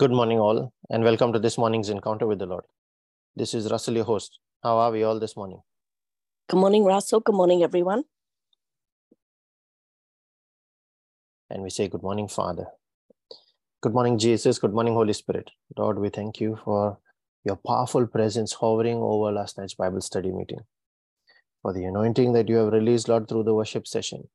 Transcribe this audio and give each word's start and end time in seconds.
Good 0.00 0.12
morning, 0.12 0.38
all, 0.38 0.72
and 0.90 1.02
welcome 1.02 1.32
to 1.32 1.40
this 1.40 1.58
morning's 1.58 1.88
encounter 1.88 2.24
with 2.24 2.38
the 2.38 2.46
Lord. 2.46 2.62
This 3.34 3.52
is 3.52 3.68
Russell, 3.68 3.96
your 3.96 4.04
host. 4.04 4.38
How 4.62 4.76
are 4.78 4.92
we 4.92 5.02
all 5.02 5.18
this 5.18 5.36
morning? 5.36 5.60
Good 6.48 6.60
morning, 6.60 6.84
Russell. 6.84 7.18
Good 7.18 7.34
morning, 7.34 7.64
everyone. 7.64 8.04
And 11.50 11.64
we 11.64 11.70
say, 11.70 11.88
Good 11.88 12.04
morning, 12.04 12.28
Father. 12.28 12.66
Good 13.80 13.92
morning, 13.92 14.20
Jesus. 14.20 14.60
Good 14.60 14.72
morning, 14.72 14.94
Holy 14.94 15.12
Spirit. 15.14 15.50
Lord, 15.76 15.98
we 15.98 16.10
thank 16.10 16.40
you 16.40 16.56
for 16.64 17.00
your 17.44 17.56
powerful 17.56 18.06
presence 18.06 18.52
hovering 18.52 18.98
over 18.98 19.32
last 19.32 19.58
night's 19.58 19.74
Bible 19.74 20.00
study 20.00 20.30
meeting, 20.30 20.60
for 21.60 21.72
the 21.72 21.82
anointing 21.82 22.34
that 22.34 22.48
you 22.48 22.58
have 22.58 22.72
released, 22.72 23.08
Lord, 23.08 23.28
through 23.28 23.42
the 23.42 23.54
worship 23.54 23.88
session. 23.88 24.28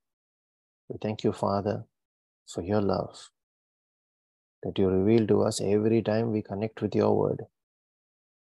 We 0.89 0.97
thank 1.01 1.23
you, 1.23 1.31
Father, 1.31 1.85
for 2.53 2.63
your 2.63 2.81
love 2.81 3.29
that 4.63 4.79
you 4.79 4.87
reveal 4.87 5.27
to 5.27 5.43
us 5.43 5.61
every 5.61 6.01
time 6.01 6.31
we 6.31 6.41
connect 6.41 6.81
with 6.81 6.95
your 6.95 7.15
word. 7.15 7.43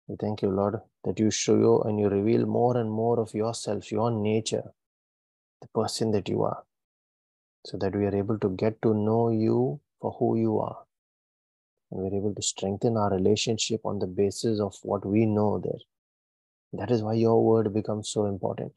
We 0.09 0.17
thank 0.17 0.43
you, 0.43 0.51
Lord, 0.51 0.81
that 1.05 1.21
you 1.21 1.31
show 1.31 1.83
and 1.83 1.99
you 1.99 2.09
reveal 2.09 2.45
more 2.47 2.77
and 2.77 2.91
more 2.91 3.21
of 3.21 3.33
yourself, 3.33 3.93
your 3.93 4.11
nature, 4.11 4.65
the 5.61 5.69
person 5.69 6.11
that 6.11 6.29
you 6.29 6.43
are, 6.43 6.65
so 7.65 7.77
that 7.79 7.95
we 7.95 8.07
are 8.07 8.15
able 8.15 8.39
to 8.41 8.51
get 8.51 8.83
to 8.83 8.93
know 8.93 9.31
you 9.31 9.81
for 10.01 10.17
who 10.19 10.37
you 10.37 10.59
are. 10.59 10.79
And 11.91 12.01
we're 12.01 12.19
able 12.19 12.35
to 12.35 12.43
strengthen 12.43 12.97
our 12.97 13.11
relationship 13.11 13.81
on 13.85 14.01
the 14.01 14.07
basis 14.07 14.61
of 14.61 14.77
what 14.83 15.07
we 15.07 15.27
know 15.27 15.59
there. 15.59 15.81
That 16.73 16.91
is 16.91 17.03
why 17.03 17.15
your 17.15 17.45
word 17.45 17.73
becomes 17.73 18.09
so 18.09 18.27
important. 18.27 18.73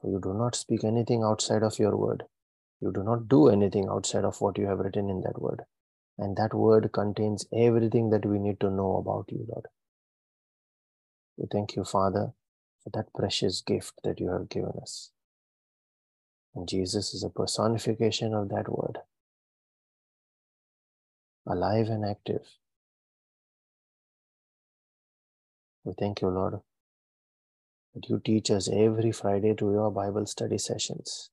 For 0.00 0.10
you 0.10 0.20
do 0.20 0.34
not 0.34 0.54
speak 0.54 0.84
anything 0.84 1.24
outside 1.24 1.62
of 1.64 1.78
your 1.78 1.96
word. 1.96 2.24
You 2.80 2.92
do 2.92 3.02
not 3.02 3.28
do 3.28 3.48
anything 3.48 3.88
outside 3.88 4.24
of 4.24 4.40
what 4.40 4.56
you 4.58 4.66
have 4.66 4.78
written 4.78 5.10
in 5.10 5.22
that 5.22 5.40
word. 5.40 5.62
And 6.16 6.36
that 6.36 6.54
word 6.54 6.92
contains 6.92 7.46
everything 7.52 8.10
that 8.10 8.26
we 8.26 8.38
need 8.38 8.60
to 8.60 8.70
know 8.70 8.96
about 8.96 9.26
you, 9.30 9.46
Lord. 9.48 9.66
We 11.36 11.46
thank 11.50 11.76
you, 11.76 11.84
Father, 11.84 12.32
for 12.82 12.90
that 12.90 13.12
precious 13.14 13.62
gift 13.62 13.94
that 14.04 14.20
you 14.20 14.30
have 14.30 14.48
given 14.48 14.72
us. 14.80 15.10
And 16.54 16.68
Jesus 16.68 17.14
is 17.14 17.22
a 17.22 17.30
personification 17.30 18.34
of 18.34 18.48
that 18.50 18.68
word, 18.68 18.98
alive 21.46 21.88
and 21.88 22.04
active. 22.04 22.42
We 25.84 25.94
thank 25.98 26.20
you, 26.20 26.28
Lord, 26.28 26.60
that 27.94 28.08
you 28.08 28.20
teach 28.24 28.50
us 28.50 28.68
every 28.68 29.12
Friday 29.12 29.54
to 29.54 29.72
your 29.72 29.90
Bible 29.90 30.26
study 30.26 30.58
sessions 30.58 31.30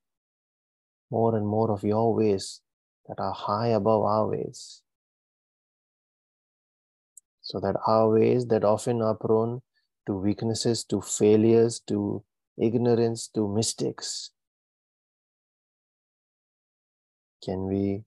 more 1.11 1.35
and 1.35 1.45
more 1.45 1.71
of 1.71 1.83
your 1.83 2.13
ways 2.13 2.61
that 3.07 3.19
are 3.19 3.33
high 3.33 3.67
above 3.67 4.03
our 4.03 4.27
ways. 4.27 4.81
So 7.41 7.59
that 7.59 7.75
our 7.85 8.11
ways 8.11 8.47
that 8.47 8.63
often 8.63 9.01
are 9.01 9.15
prone 9.15 9.61
to 10.07 10.13
weaknesses, 10.13 10.83
to 10.85 11.01
failures, 11.01 11.79
to 11.87 12.23
ignorance, 12.57 13.27
to 13.35 13.47
mistakes 13.47 14.31
can 17.43 17.69
be 17.69 18.03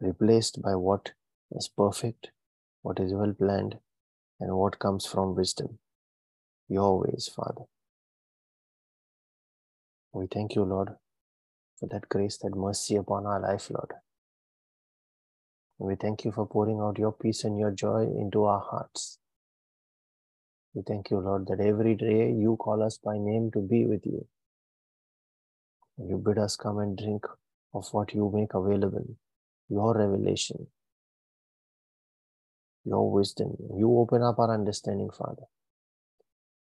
replaced 0.00 0.60
by 0.60 0.74
what 0.74 1.12
is 1.52 1.68
perfect, 1.68 2.30
what 2.82 3.00
is 3.00 3.12
well 3.12 3.32
planned, 3.32 3.78
and 4.40 4.56
what 4.56 4.78
comes 4.78 5.06
from 5.06 5.34
wisdom. 5.34 5.78
Your 6.68 7.00
ways, 7.00 7.30
Father. 7.34 7.64
We 10.12 10.26
thank 10.26 10.54
you, 10.54 10.64
Lord, 10.64 10.90
for 11.82 11.88
that 11.88 12.08
grace, 12.08 12.36
that 12.38 12.54
mercy 12.54 12.94
upon 12.94 13.26
our 13.26 13.40
life, 13.40 13.68
Lord. 13.68 13.92
We 15.78 15.96
thank 15.96 16.24
you 16.24 16.30
for 16.30 16.46
pouring 16.46 16.78
out 16.78 16.96
your 16.96 17.10
peace 17.12 17.42
and 17.42 17.58
your 17.58 17.72
joy 17.72 18.02
into 18.02 18.44
our 18.44 18.60
hearts. 18.60 19.18
We 20.74 20.82
thank 20.86 21.10
you, 21.10 21.18
Lord, 21.18 21.48
that 21.48 21.58
every 21.60 21.96
day 21.96 22.30
you 22.30 22.56
call 22.56 22.84
us 22.84 22.98
by 23.04 23.18
name 23.18 23.50
to 23.54 23.60
be 23.60 23.84
with 23.84 24.06
you. 24.06 24.28
You 25.98 26.22
bid 26.24 26.38
us 26.38 26.54
come 26.54 26.78
and 26.78 26.96
drink 26.96 27.26
of 27.74 27.88
what 27.90 28.14
you 28.14 28.30
make 28.32 28.54
available, 28.54 29.16
your 29.68 29.96
revelation, 29.98 30.68
your 32.84 33.10
wisdom. 33.10 33.56
You 33.76 33.98
open 33.98 34.22
up 34.22 34.38
our 34.38 34.54
understanding, 34.54 35.10
Father. 35.10 35.46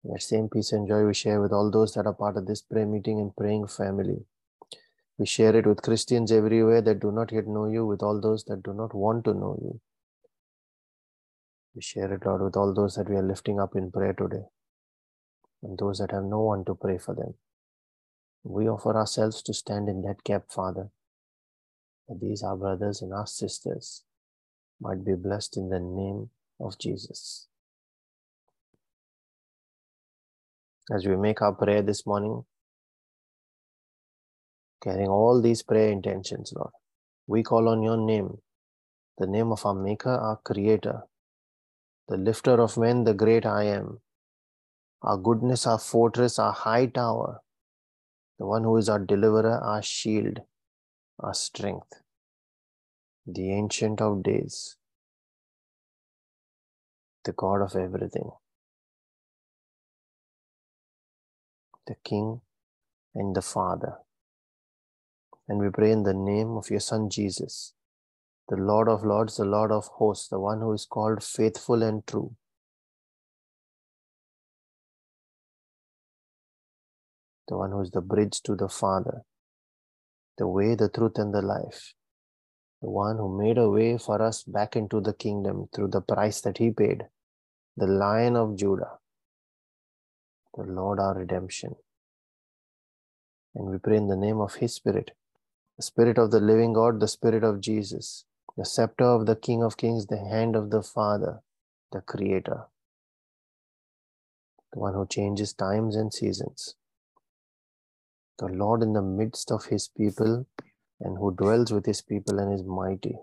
That 0.03 0.21
same 0.21 0.47
peace 0.47 0.73
and 0.73 0.87
joy 0.87 1.05
we 1.05 1.15
share 1.15 1.41
with 1.41 1.51
all 1.51 1.71
those 1.71 1.95
that 1.95 2.05
are 2.05 2.13
part 2.13 2.37
of 2.37 2.45
this 2.45 2.61
prayer 2.61 2.85
meeting 2.85 3.19
and 3.19 3.35
praying 3.35 3.67
family. 3.67 4.25
We 5.17 5.25
share 5.25 5.55
it 5.55 5.65
with 5.65 5.81
Christians 5.81 6.31
everywhere 6.31 6.81
that 6.81 6.99
do 6.99 7.11
not 7.11 7.31
yet 7.31 7.47
know 7.47 7.65
you, 7.67 7.85
with 7.85 8.03
all 8.03 8.21
those 8.21 8.43
that 8.45 8.63
do 8.63 8.73
not 8.73 8.93
want 8.93 9.25
to 9.25 9.33
know 9.33 9.57
you. 9.61 9.79
We 11.75 11.81
share 11.81 12.13
it, 12.13 12.25
Lord, 12.25 12.41
with 12.41 12.55
all 12.55 12.73
those 12.73 12.95
that 12.95 13.09
we 13.09 13.15
are 13.15 13.23
lifting 13.27 13.59
up 13.59 13.75
in 13.75 13.91
prayer 13.91 14.13
today, 14.13 14.43
and 15.63 15.77
those 15.77 15.99
that 15.99 16.11
have 16.11 16.23
no 16.23 16.41
one 16.41 16.65
to 16.65 16.75
pray 16.75 16.97
for 16.99 17.15
them. 17.15 17.33
We 18.43 18.69
offer 18.69 18.95
ourselves 18.95 19.41
to 19.43 19.53
stand 19.53 19.89
in 19.89 20.03
that 20.03 20.23
gap, 20.23 20.51
Father, 20.51 20.89
that 22.07 22.19
these, 22.21 22.43
our 22.43 22.55
brothers 22.55 23.01
and 23.01 23.13
our 23.13 23.27
sisters, 23.27 24.03
might 24.79 25.03
be 25.03 25.15
blessed 25.15 25.57
in 25.57 25.69
the 25.69 25.79
name 25.79 26.29
of 26.59 26.77
Jesus. 26.77 27.47
As 30.93 31.05
we 31.05 31.15
make 31.17 31.41
our 31.41 31.53
prayer 31.53 31.81
this 31.81 32.05
morning, 32.05 32.45
carrying 34.81 35.09
all 35.09 35.41
these 35.41 35.63
prayer 35.63 35.91
intentions, 35.91 36.53
Lord. 36.55 36.71
We 37.27 37.43
call 37.43 37.67
on 37.69 37.83
your 37.83 37.97
name, 37.97 38.37
the 39.17 39.27
name 39.27 39.51
of 39.51 39.65
our 39.65 39.73
Maker, 39.73 40.09
our 40.11 40.37
Creator, 40.43 41.03
the 42.07 42.17
lifter 42.17 42.61
of 42.61 42.77
men, 42.77 43.03
the 43.03 43.13
great 43.13 43.45
I 43.45 43.63
am, 43.63 43.99
our 45.01 45.17
goodness, 45.17 45.67
our 45.67 45.79
fortress, 45.79 46.39
our 46.39 46.53
high 46.53 46.85
tower, 46.85 47.41
the 48.39 48.45
one 48.45 48.63
who 48.63 48.77
is 48.77 48.89
our 48.89 48.99
deliverer, 48.99 49.59
our 49.59 49.81
shield, 49.81 50.41
our 51.19 51.33
strength, 51.33 52.01
the 53.25 53.51
Ancient 53.51 54.01
of 54.01 54.23
Days, 54.23 54.77
the 57.25 57.33
God 57.33 57.61
of 57.61 57.75
everything, 57.75 58.31
the 61.87 61.95
King 62.03 62.41
and 63.15 63.35
the 63.35 63.41
Father 63.41 63.97
and 65.47 65.59
we 65.59 65.69
pray 65.69 65.91
in 65.91 66.03
the 66.03 66.13
name 66.13 66.57
of 66.57 66.69
your 66.69 66.79
Son 66.79 67.09
Jesus, 67.09 67.73
the 68.49 68.57
Lord 68.57 68.89
of 68.89 69.03
Lords, 69.03 69.37
the 69.37 69.45
Lord 69.45 69.71
of 69.71 69.87
hosts, 69.87 70.27
the 70.27 70.39
one 70.39 70.59
who 70.59 70.73
is 70.73 70.85
called 70.85 71.23
faithful 71.23 71.83
and 71.83 72.05
true. 72.05 72.35
The 77.47 77.57
one 77.57 77.71
who 77.71 77.81
is 77.81 77.91
the 77.91 78.01
bridge 78.01 78.41
to 78.43 78.55
the 78.55 78.67
Father, 78.67 79.21
the 80.37 80.47
way, 80.47 80.75
the 80.75 80.89
truth, 80.89 81.17
and 81.17 81.33
the 81.33 81.41
life. 81.41 81.93
The 82.81 82.89
one 82.89 83.17
who 83.17 83.41
made 83.41 83.57
a 83.57 83.69
way 83.69 83.97
for 83.97 84.21
us 84.21 84.43
back 84.43 84.75
into 84.75 84.99
the 84.99 85.13
kingdom 85.13 85.69
through 85.73 85.89
the 85.89 86.01
price 86.01 86.41
that 86.41 86.57
he 86.57 86.71
paid. 86.71 87.05
The 87.77 87.87
Lion 87.87 88.35
of 88.35 88.57
Judah, 88.57 88.99
the 90.55 90.63
Lord 90.63 90.99
our 90.99 91.15
redemption. 91.15 91.75
And 93.55 93.69
we 93.69 93.77
pray 93.77 93.97
in 93.97 94.07
the 94.07 94.15
name 94.17 94.39
of 94.39 94.55
his 94.55 94.75
Spirit 94.75 95.11
the 95.77 95.83
Spirit 95.83 96.17
of 96.17 96.31
the 96.31 96.39
living 96.39 96.73
God, 96.73 96.99
the 96.99 97.07
Spirit 97.07 97.43
of 97.43 97.61
Jesus, 97.61 98.25
the 98.57 98.65
scepter 98.65 99.03
of 99.03 99.27
the 99.27 99.35
King 99.35 99.61
of 99.61 99.77
Kings, 99.77 100.07
the 100.07 100.17
hand 100.17 100.55
of 100.55 100.71
the 100.71 100.81
Father, 100.81 101.41
the 101.91 102.01
Creator, 102.01 102.63
the 104.73 104.79
one 104.79 104.95
who 104.95 105.05
changes 105.05 105.53
times 105.53 105.95
and 105.95 106.11
seasons, 106.11 106.75
the 108.39 108.47
Lord 108.47 108.81
in 108.81 108.93
the 108.93 109.03
midst 109.03 109.51
of 109.51 109.65
His 109.65 109.87
people 109.87 110.47
and 110.99 111.17
who 111.19 111.31
dwells 111.35 111.71
with 111.71 111.85
His 111.85 112.01
people 112.01 112.39
and 112.39 112.51
is 112.51 112.63
mighty. 112.63 113.19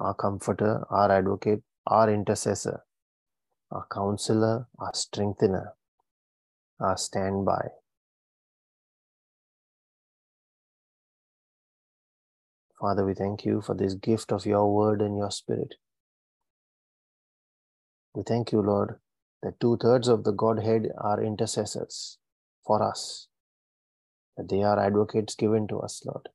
Our 0.00 0.14
comforter, 0.14 0.84
our 0.90 1.12
advocate, 1.12 1.62
our 1.86 2.12
intercessor, 2.12 2.82
our 3.70 3.86
counselor, 3.92 4.66
our 4.80 4.92
strengthener, 4.92 5.74
our 6.80 6.96
standby 6.96 7.68
Father, 12.82 13.06
we 13.06 13.14
thank 13.14 13.44
you 13.44 13.60
for 13.60 13.76
this 13.76 13.94
gift 13.94 14.32
of 14.32 14.44
your 14.44 14.74
word 14.74 15.02
and 15.02 15.16
your 15.16 15.30
spirit. 15.30 15.76
We 18.12 18.24
thank 18.24 18.50
you, 18.50 18.60
Lord, 18.60 18.96
that 19.40 19.60
two 19.60 19.76
thirds 19.80 20.08
of 20.08 20.24
the 20.24 20.32
Godhead 20.32 20.88
are 20.98 21.22
intercessors 21.22 22.18
for 22.66 22.82
us, 22.82 23.28
that 24.36 24.48
they 24.48 24.64
are 24.64 24.80
advocates 24.80 25.36
given 25.36 25.68
to 25.68 25.78
us, 25.78 26.02
Lord, 26.04 26.28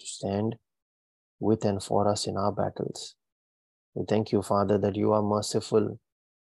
to 0.00 0.04
stand 0.04 0.56
with 1.38 1.64
and 1.64 1.80
for 1.80 2.08
us 2.08 2.26
in 2.26 2.36
our 2.36 2.50
battles. 2.50 3.14
We 3.94 4.04
thank 4.04 4.32
you, 4.32 4.42
Father, 4.42 4.78
that 4.78 4.96
you 4.96 5.12
are 5.12 5.22
merciful, 5.22 6.00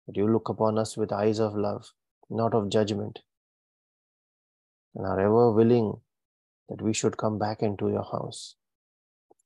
that 0.08 0.16
you 0.16 0.32
look 0.32 0.48
upon 0.48 0.78
us 0.78 0.96
with 0.96 1.12
eyes 1.12 1.40
of 1.40 1.58
love, 1.58 1.92
not 2.30 2.54
of 2.54 2.70
judgment, 2.70 3.20
and 4.96 5.06
are 5.06 5.20
ever 5.20 5.52
willing 5.52 6.00
that 6.70 6.82
we 6.82 6.94
should 6.94 7.18
come 7.18 7.38
back 7.38 7.62
into 7.62 7.90
your 7.90 8.04
house 8.04 8.56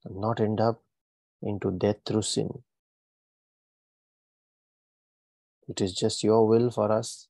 and 0.05 0.19
not 0.19 0.39
end 0.39 0.59
up 0.59 0.81
into 1.41 1.71
death 1.71 1.97
through 2.05 2.21
sin. 2.21 2.63
It 5.67 5.81
is 5.81 5.93
just 5.93 6.23
your 6.23 6.47
will 6.47 6.69
for 6.71 6.91
us 6.91 7.27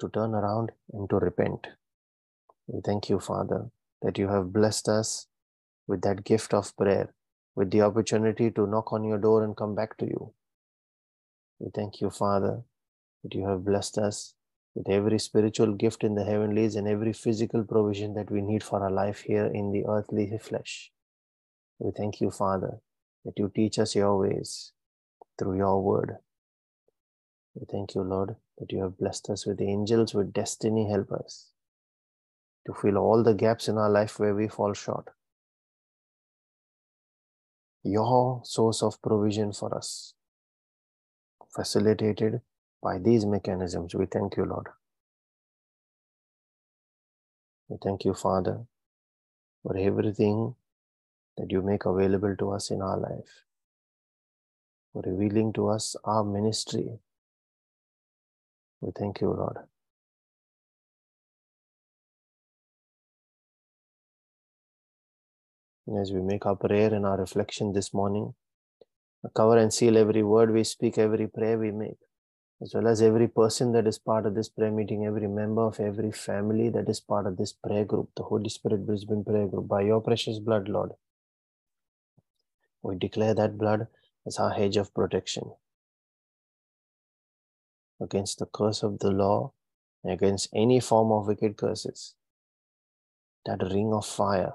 to 0.00 0.08
turn 0.08 0.34
around 0.34 0.72
and 0.92 1.08
to 1.10 1.16
repent. 1.16 1.66
We 2.66 2.80
thank 2.80 3.08
you, 3.08 3.20
Father, 3.20 3.70
that 4.02 4.18
you 4.18 4.28
have 4.28 4.52
blessed 4.52 4.88
us 4.88 5.26
with 5.86 6.02
that 6.02 6.24
gift 6.24 6.54
of 6.54 6.76
prayer, 6.76 7.14
with 7.54 7.70
the 7.70 7.82
opportunity 7.82 8.50
to 8.50 8.66
knock 8.66 8.92
on 8.92 9.04
your 9.04 9.18
door 9.18 9.44
and 9.44 9.56
come 9.56 9.74
back 9.74 9.96
to 9.98 10.06
you. 10.06 10.32
We 11.58 11.70
thank 11.74 12.00
you, 12.00 12.10
Father, 12.10 12.62
that 13.22 13.34
you 13.34 13.46
have 13.46 13.64
blessed 13.64 13.98
us 13.98 14.34
with 14.74 14.88
every 14.88 15.18
spiritual 15.18 15.72
gift 15.74 16.02
in 16.02 16.14
the 16.14 16.24
heavenlies 16.24 16.76
and 16.76 16.88
every 16.88 17.12
physical 17.12 17.62
provision 17.62 18.14
that 18.14 18.30
we 18.30 18.40
need 18.40 18.62
for 18.62 18.82
our 18.82 18.90
life 18.90 19.20
here 19.20 19.46
in 19.46 19.70
the 19.70 19.86
earthly 19.86 20.36
flesh. 20.38 20.90
We 21.78 21.92
thank 21.96 22.20
you, 22.20 22.30
Father, 22.30 22.80
that 23.24 23.38
you 23.38 23.50
teach 23.54 23.78
us 23.78 23.94
your 23.94 24.18
ways 24.18 24.72
through 25.38 25.56
your 25.58 25.82
word. 25.82 26.16
We 27.54 27.66
thank 27.70 27.94
you, 27.94 28.02
Lord, 28.02 28.36
that 28.58 28.72
you 28.72 28.82
have 28.82 28.98
blessed 28.98 29.30
us 29.30 29.46
with 29.46 29.60
angels, 29.60 30.12
with 30.14 30.32
destiny 30.32 30.88
helpers 30.90 31.50
to 32.66 32.74
fill 32.74 32.96
all 32.96 33.22
the 33.22 33.34
gaps 33.34 33.68
in 33.68 33.78
our 33.78 33.90
life 33.90 34.18
where 34.18 34.34
we 34.34 34.48
fall 34.48 34.72
short. 34.72 35.08
Your 37.84 38.40
source 38.44 38.82
of 38.82 39.00
provision 39.02 39.52
for 39.52 39.76
us, 39.76 40.14
facilitated 41.54 42.40
by 42.84 42.98
these 42.98 43.24
mechanisms. 43.24 43.94
We 43.94 44.04
thank 44.04 44.36
you, 44.36 44.44
Lord. 44.44 44.66
We 47.68 47.78
thank 47.82 48.04
you, 48.04 48.12
Father, 48.12 48.58
for 49.62 49.76
everything 49.76 50.54
that 51.38 51.50
you 51.50 51.62
make 51.62 51.86
available 51.86 52.36
to 52.38 52.50
us 52.50 52.70
in 52.70 52.82
our 52.82 52.98
life, 52.98 53.32
for 54.92 55.02
revealing 55.06 55.54
to 55.54 55.68
us 55.68 55.96
our 56.04 56.22
ministry. 56.22 57.00
We 58.82 58.92
thank 58.96 59.22
you, 59.22 59.28
Lord. 59.28 59.56
And 65.86 65.98
as 65.98 66.12
we 66.12 66.20
make 66.20 66.44
our 66.44 66.56
prayer 66.56 66.92
and 66.92 67.06
our 67.06 67.18
reflection 67.18 67.72
this 67.72 67.94
morning, 67.94 68.34
cover 69.34 69.56
and 69.56 69.72
seal 69.72 69.96
every 69.96 70.22
word 70.22 70.52
we 70.52 70.64
speak, 70.64 70.98
every 70.98 71.26
prayer 71.26 71.58
we 71.58 71.72
make 71.72 71.96
as 72.64 72.72
well 72.72 72.88
as 72.88 73.02
every 73.02 73.28
person 73.28 73.72
that 73.72 73.86
is 73.86 73.98
part 73.98 74.24
of 74.24 74.34
this 74.34 74.48
prayer 74.48 74.70
meeting, 74.70 75.04
every 75.04 75.28
member 75.28 75.60
of 75.60 75.78
every 75.78 76.10
family 76.10 76.70
that 76.70 76.88
is 76.88 76.98
part 76.98 77.26
of 77.26 77.36
this 77.36 77.52
prayer 77.52 77.84
group, 77.84 78.08
the 78.16 78.22
Holy 78.22 78.48
Spirit 78.48 78.86
Brisbane 78.86 79.22
prayer 79.22 79.46
group, 79.46 79.68
by 79.68 79.82
your 79.82 80.00
precious 80.00 80.38
blood, 80.38 80.66
Lord. 80.66 80.92
We 82.82 82.96
declare 82.96 83.34
that 83.34 83.58
blood 83.58 83.88
as 84.26 84.38
our 84.38 84.50
hedge 84.50 84.78
of 84.78 84.94
protection 84.94 85.52
against 88.00 88.38
the 88.38 88.46
curse 88.46 88.82
of 88.82 88.98
the 89.00 89.10
law, 89.10 89.52
against 90.02 90.48
any 90.54 90.80
form 90.80 91.12
of 91.12 91.26
wicked 91.26 91.58
curses. 91.58 92.14
That 93.44 93.62
ring 93.62 93.92
of 93.92 94.06
fire 94.06 94.54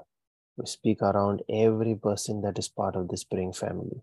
we 0.57 0.65
speak 0.65 1.01
around 1.03 1.43
every 1.47 1.95
person 1.95 2.41
that 2.41 2.57
is 2.57 2.67
part 2.67 2.95
of 2.95 3.07
this 3.07 3.23
praying 3.23 3.53
family 3.53 4.01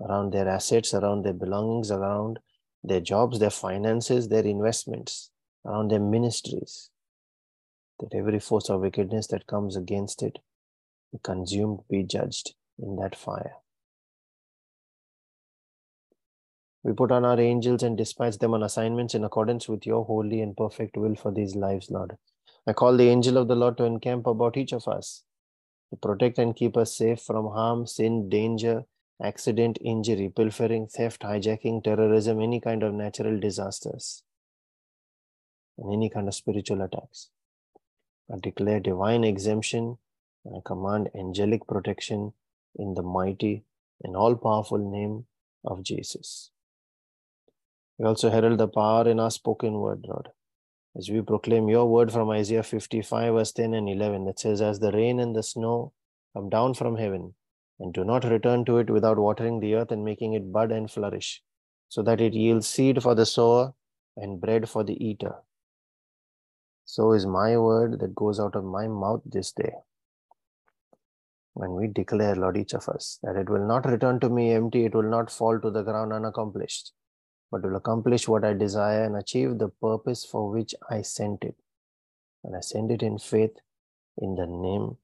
around 0.00 0.32
their 0.32 0.48
assets, 0.48 0.94
around 0.94 1.24
their 1.24 1.32
belongings, 1.32 1.90
around 1.90 2.38
their 2.84 3.00
jobs, 3.00 3.38
their 3.38 3.50
finances, 3.50 4.28
their 4.28 4.44
investments, 4.44 5.30
around 5.66 5.90
their 5.90 6.00
ministries. 6.00 6.90
That 8.00 8.14
every 8.16 8.38
force 8.38 8.70
of 8.70 8.80
wickedness 8.80 9.26
that 9.28 9.46
comes 9.46 9.76
against 9.76 10.22
it 10.22 10.38
be 11.12 11.18
consumed, 11.22 11.80
be 11.90 12.02
judged 12.02 12.54
in 12.78 12.96
that 12.96 13.16
fire. 13.16 13.54
We 16.84 16.92
put 16.92 17.10
on 17.10 17.24
our 17.24 17.40
angels 17.40 17.82
and 17.82 17.98
dispatch 17.98 18.38
them 18.38 18.54
on 18.54 18.62
assignments 18.62 19.14
in 19.14 19.24
accordance 19.24 19.68
with 19.68 19.84
your 19.84 20.04
holy 20.04 20.40
and 20.40 20.56
perfect 20.56 20.96
will 20.96 21.16
for 21.16 21.32
these 21.32 21.56
lives, 21.56 21.90
Lord. 21.90 22.16
I 22.66 22.72
call 22.72 22.96
the 22.96 23.08
angel 23.08 23.36
of 23.36 23.48
the 23.48 23.56
Lord 23.56 23.76
to 23.78 23.84
encamp 23.84 24.26
about 24.26 24.56
each 24.56 24.72
of 24.72 24.86
us, 24.86 25.24
to 25.90 25.96
protect 25.96 26.38
and 26.38 26.54
keep 26.54 26.76
us 26.76 26.96
safe 26.96 27.20
from 27.20 27.46
harm, 27.46 27.86
sin, 27.86 28.28
danger, 28.28 28.84
accident, 29.22 29.78
injury, 29.80 30.30
pilfering, 30.34 30.86
theft, 30.86 31.22
hijacking, 31.22 31.82
terrorism, 31.82 32.40
any 32.40 32.60
kind 32.60 32.82
of 32.82 32.94
natural 32.94 33.38
disasters, 33.38 34.22
and 35.76 35.92
any 35.92 36.08
kind 36.08 36.28
of 36.28 36.34
spiritual 36.34 36.82
attacks. 36.82 37.30
I 38.32 38.38
declare 38.38 38.80
divine 38.80 39.24
exemption 39.24 39.98
and 40.44 40.56
I 40.56 40.60
command 40.64 41.10
angelic 41.14 41.66
protection 41.66 42.32
in 42.76 42.94
the 42.94 43.02
mighty 43.02 43.64
and 44.02 44.14
all 44.16 44.36
powerful 44.36 44.78
name 44.78 45.26
of 45.64 45.82
Jesus. 45.82 46.50
We 47.98 48.06
also 48.06 48.30
herald 48.30 48.58
the 48.58 48.68
power 48.68 49.08
in 49.08 49.18
our 49.18 49.30
spoken 49.30 49.74
word, 49.74 50.04
Lord, 50.06 50.28
as 50.96 51.10
we 51.10 51.20
proclaim 51.20 51.68
your 51.68 51.86
word 51.86 52.12
from 52.12 52.30
Isaiah 52.30 52.62
55, 52.62 53.34
verse 53.34 53.52
10 53.52 53.74
and 53.74 53.88
11, 53.88 54.24
that 54.26 54.38
says, 54.38 54.62
As 54.62 54.78
the 54.78 54.92
rain 54.92 55.18
and 55.18 55.34
the 55.34 55.42
snow 55.42 55.92
come 56.32 56.48
down 56.48 56.74
from 56.74 56.96
heaven 56.96 57.34
and 57.80 57.92
do 57.94 58.04
not 58.04 58.24
return 58.24 58.64
to 58.64 58.78
it 58.78 58.90
without 58.90 59.18
watering 59.18 59.60
the 59.60 59.74
earth 59.74 59.92
and 59.92 60.04
making 60.04 60.32
it 60.34 60.52
bud 60.52 60.72
and 60.72 60.90
flourish, 60.90 61.42
so 61.88 62.02
that 62.02 62.20
it 62.20 62.34
yields 62.34 62.68
seed 62.68 63.02
for 63.02 63.14
the 63.14 63.26
sower 63.26 63.74
and 64.16 64.40
bread 64.40 64.68
for 64.68 64.82
the 64.82 65.02
eater. 65.04 65.34
So 66.84 67.12
is 67.12 67.26
my 67.26 67.56
word 67.58 68.00
that 68.00 68.14
goes 68.14 68.40
out 68.40 68.56
of 68.56 68.64
my 68.64 68.88
mouth 68.88 69.20
this 69.26 69.52
day. 69.52 69.72
When 71.52 71.74
we 71.74 71.88
declare, 71.88 72.34
Lord, 72.34 72.56
each 72.56 72.72
of 72.72 72.88
us, 72.88 73.18
that 73.22 73.36
it 73.36 73.50
will 73.50 73.66
not 73.66 73.84
return 73.84 74.20
to 74.20 74.30
me 74.30 74.52
empty, 74.52 74.86
it 74.86 74.94
will 74.94 75.10
not 75.10 75.30
fall 75.30 75.60
to 75.60 75.70
the 75.70 75.82
ground 75.82 76.12
unaccomplished, 76.12 76.92
but 77.50 77.62
will 77.62 77.76
accomplish 77.76 78.26
what 78.26 78.44
I 78.44 78.54
desire 78.54 79.04
and 79.04 79.16
achieve 79.16 79.58
the 79.58 79.68
purpose 79.68 80.24
for 80.24 80.50
which 80.50 80.74
I 80.88 81.02
sent 81.02 81.44
it. 81.44 81.56
And 82.42 82.56
I 82.56 82.60
send 82.60 82.90
it 82.90 83.02
in 83.02 83.18
faith 83.18 83.56
in 84.16 84.34
the 84.36 84.46
name 84.46 84.96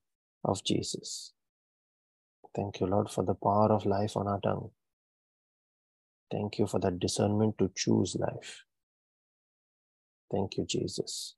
of 0.42 0.64
Jesus. 0.64 1.33
Thank 2.54 2.80
you, 2.80 2.86
Lord, 2.86 3.10
for 3.10 3.24
the 3.24 3.34
power 3.34 3.72
of 3.72 3.84
life 3.84 4.16
on 4.16 4.28
our 4.28 4.40
tongue. 4.40 4.70
Thank 6.30 6.58
you 6.58 6.66
for 6.66 6.78
that 6.80 7.00
discernment 7.00 7.58
to 7.58 7.70
choose 7.74 8.16
life. 8.18 8.64
Thank 10.30 10.56
you, 10.56 10.64
Jesus. 10.64 11.34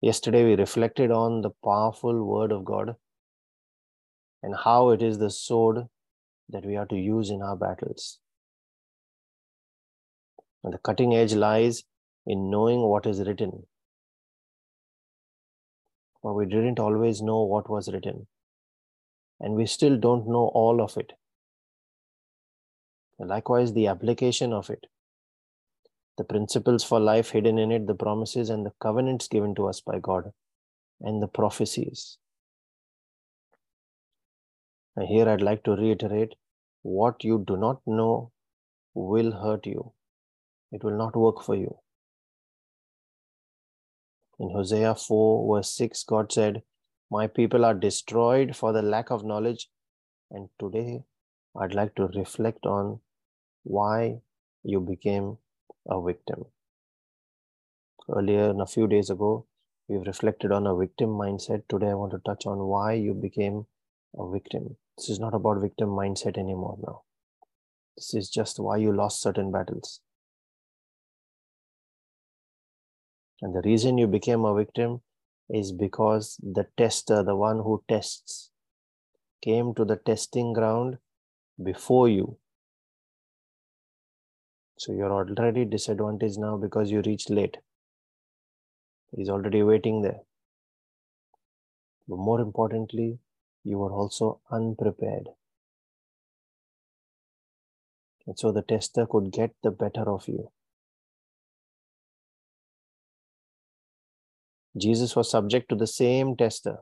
Yesterday, 0.00 0.44
we 0.44 0.54
reflected 0.54 1.10
on 1.10 1.40
the 1.40 1.50
powerful 1.64 2.24
Word 2.24 2.52
of 2.52 2.64
God 2.64 2.96
and 4.42 4.54
how 4.54 4.90
it 4.90 5.02
is 5.02 5.18
the 5.18 5.30
sword 5.30 5.86
that 6.48 6.64
we 6.64 6.76
are 6.76 6.86
to 6.86 6.96
use 6.96 7.30
in 7.30 7.42
our 7.42 7.56
battles. 7.56 8.18
And 10.62 10.72
the 10.74 10.78
cutting 10.78 11.14
edge 11.14 11.34
lies 11.34 11.84
in 12.26 12.50
knowing 12.50 12.80
what 12.80 13.06
is 13.06 13.20
written 13.20 13.66
but 16.26 16.34
we 16.34 16.44
didn't 16.44 16.80
always 16.80 17.22
know 17.22 17.42
what 17.44 17.70
was 17.70 17.88
written. 17.92 18.26
And 19.38 19.54
we 19.54 19.64
still 19.64 19.96
don't 19.96 20.26
know 20.26 20.50
all 20.60 20.82
of 20.82 20.96
it. 20.96 21.12
Likewise, 23.20 23.72
the 23.72 23.86
application 23.86 24.52
of 24.52 24.68
it, 24.68 24.86
the 26.18 26.24
principles 26.24 26.82
for 26.82 26.98
life 26.98 27.30
hidden 27.30 27.60
in 27.60 27.70
it, 27.70 27.86
the 27.86 27.94
promises 27.94 28.50
and 28.50 28.66
the 28.66 28.72
covenants 28.80 29.28
given 29.28 29.54
to 29.54 29.68
us 29.68 29.80
by 29.80 30.00
God, 30.00 30.32
and 31.00 31.22
the 31.22 31.28
prophecies. 31.28 32.18
Now, 34.96 35.06
here 35.06 35.28
I'd 35.28 35.42
like 35.42 35.62
to 35.62 35.76
reiterate 35.76 36.34
what 36.82 37.22
you 37.22 37.44
do 37.46 37.56
not 37.56 37.82
know 37.86 38.32
will 38.94 39.30
hurt 39.30 39.64
you, 39.64 39.92
it 40.72 40.82
will 40.82 40.98
not 40.98 41.14
work 41.14 41.44
for 41.44 41.54
you. 41.54 41.76
In 44.38 44.50
Hosea 44.50 44.94
4, 44.94 45.56
verse 45.56 45.70
6, 45.70 46.04
God 46.04 46.30
said, 46.30 46.62
My 47.10 47.26
people 47.26 47.64
are 47.64 47.72
destroyed 47.72 48.54
for 48.54 48.72
the 48.72 48.82
lack 48.82 49.10
of 49.10 49.24
knowledge. 49.24 49.70
And 50.30 50.50
today, 50.58 51.04
I'd 51.58 51.74
like 51.74 51.94
to 51.94 52.08
reflect 52.08 52.66
on 52.66 53.00
why 53.62 54.20
you 54.62 54.80
became 54.80 55.38
a 55.88 56.02
victim. 56.02 56.44
Earlier, 58.14 58.54
a 58.60 58.66
few 58.66 58.86
days 58.86 59.08
ago, 59.08 59.46
we've 59.88 60.06
reflected 60.06 60.52
on 60.52 60.66
a 60.66 60.76
victim 60.76 61.10
mindset. 61.10 61.62
Today, 61.68 61.88
I 61.88 61.94
want 61.94 62.12
to 62.12 62.18
touch 62.18 62.44
on 62.44 62.58
why 62.58 62.92
you 62.92 63.14
became 63.14 63.66
a 64.18 64.30
victim. 64.30 64.76
This 64.98 65.08
is 65.08 65.18
not 65.18 65.34
about 65.34 65.62
victim 65.62 65.88
mindset 65.88 66.36
anymore 66.36 66.78
now. 66.86 67.02
This 67.96 68.12
is 68.12 68.28
just 68.28 68.60
why 68.60 68.76
you 68.76 68.94
lost 68.94 69.22
certain 69.22 69.50
battles. 69.50 70.00
And 73.42 73.54
the 73.54 73.62
reason 73.62 73.98
you 73.98 74.06
became 74.06 74.44
a 74.44 74.54
victim 74.54 75.02
is 75.48 75.72
because 75.72 76.40
the 76.42 76.66
tester, 76.76 77.22
the 77.22 77.36
one 77.36 77.58
who 77.58 77.84
tests, 77.88 78.50
came 79.42 79.74
to 79.74 79.84
the 79.84 79.96
testing 79.96 80.52
ground 80.52 80.98
before 81.62 82.08
you. 82.08 82.38
So 84.78 84.92
you're 84.92 85.12
already 85.12 85.64
disadvantaged 85.64 86.38
now 86.38 86.56
because 86.56 86.90
you 86.90 87.02
reached 87.02 87.30
late. 87.30 87.58
He's 89.14 89.28
already 89.28 89.62
waiting 89.62 90.02
there. 90.02 90.20
But 92.08 92.18
more 92.18 92.40
importantly, 92.40 93.18
you 93.64 93.78
were 93.78 93.92
also 93.92 94.40
unprepared. 94.50 95.28
And 98.26 98.38
so 98.38 98.52
the 98.52 98.62
tester 98.62 99.06
could 99.06 99.30
get 99.30 99.54
the 99.62 99.70
better 99.70 100.10
of 100.10 100.26
you. 100.28 100.50
Jesus 104.76 105.16
was 105.16 105.30
subject 105.30 105.68
to 105.70 105.74
the 105.74 105.86
same 105.86 106.36
tester 106.36 106.78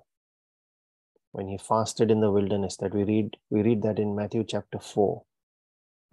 when 1.32 1.48
he 1.48 1.58
fasted 1.58 2.10
in 2.10 2.20
the 2.20 2.30
wilderness 2.30 2.76
that 2.78 2.94
we 2.94 3.04
read 3.04 3.36
we 3.50 3.62
read 3.62 3.82
that 3.82 3.98
in 3.98 4.16
Matthew 4.16 4.44
chapter 4.44 4.78
4 4.78 5.22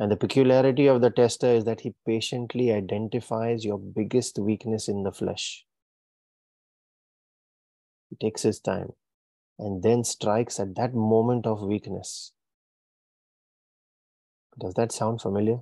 and 0.01 0.11
the 0.11 0.17
peculiarity 0.17 0.87
of 0.87 1.01
the 1.01 1.11
tester 1.11 1.47
is 1.47 1.65
that 1.65 1.81
he 1.81 1.93
patiently 2.07 2.71
identifies 2.71 3.63
your 3.63 3.77
biggest 3.77 4.39
weakness 4.39 4.87
in 4.87 5.03
the 5.03 5.11
flesh. 5.11 5.63
He 8.09 8.15
takes 8.15 8.41
his 8.41 8.59
time 8.59 8.93
and 9.59 9.83
then 9.83 10.03
strikes 10.03 10.59
at 10.59 10.75
that 10.75 10.95
moment 10.95 11.45
of 11.45 11.61
weakness. 11.61 12.31
Does 14.59 14.73
that 14.73 14.91
sound 14.91 15.21
familiar? 15.21 15.59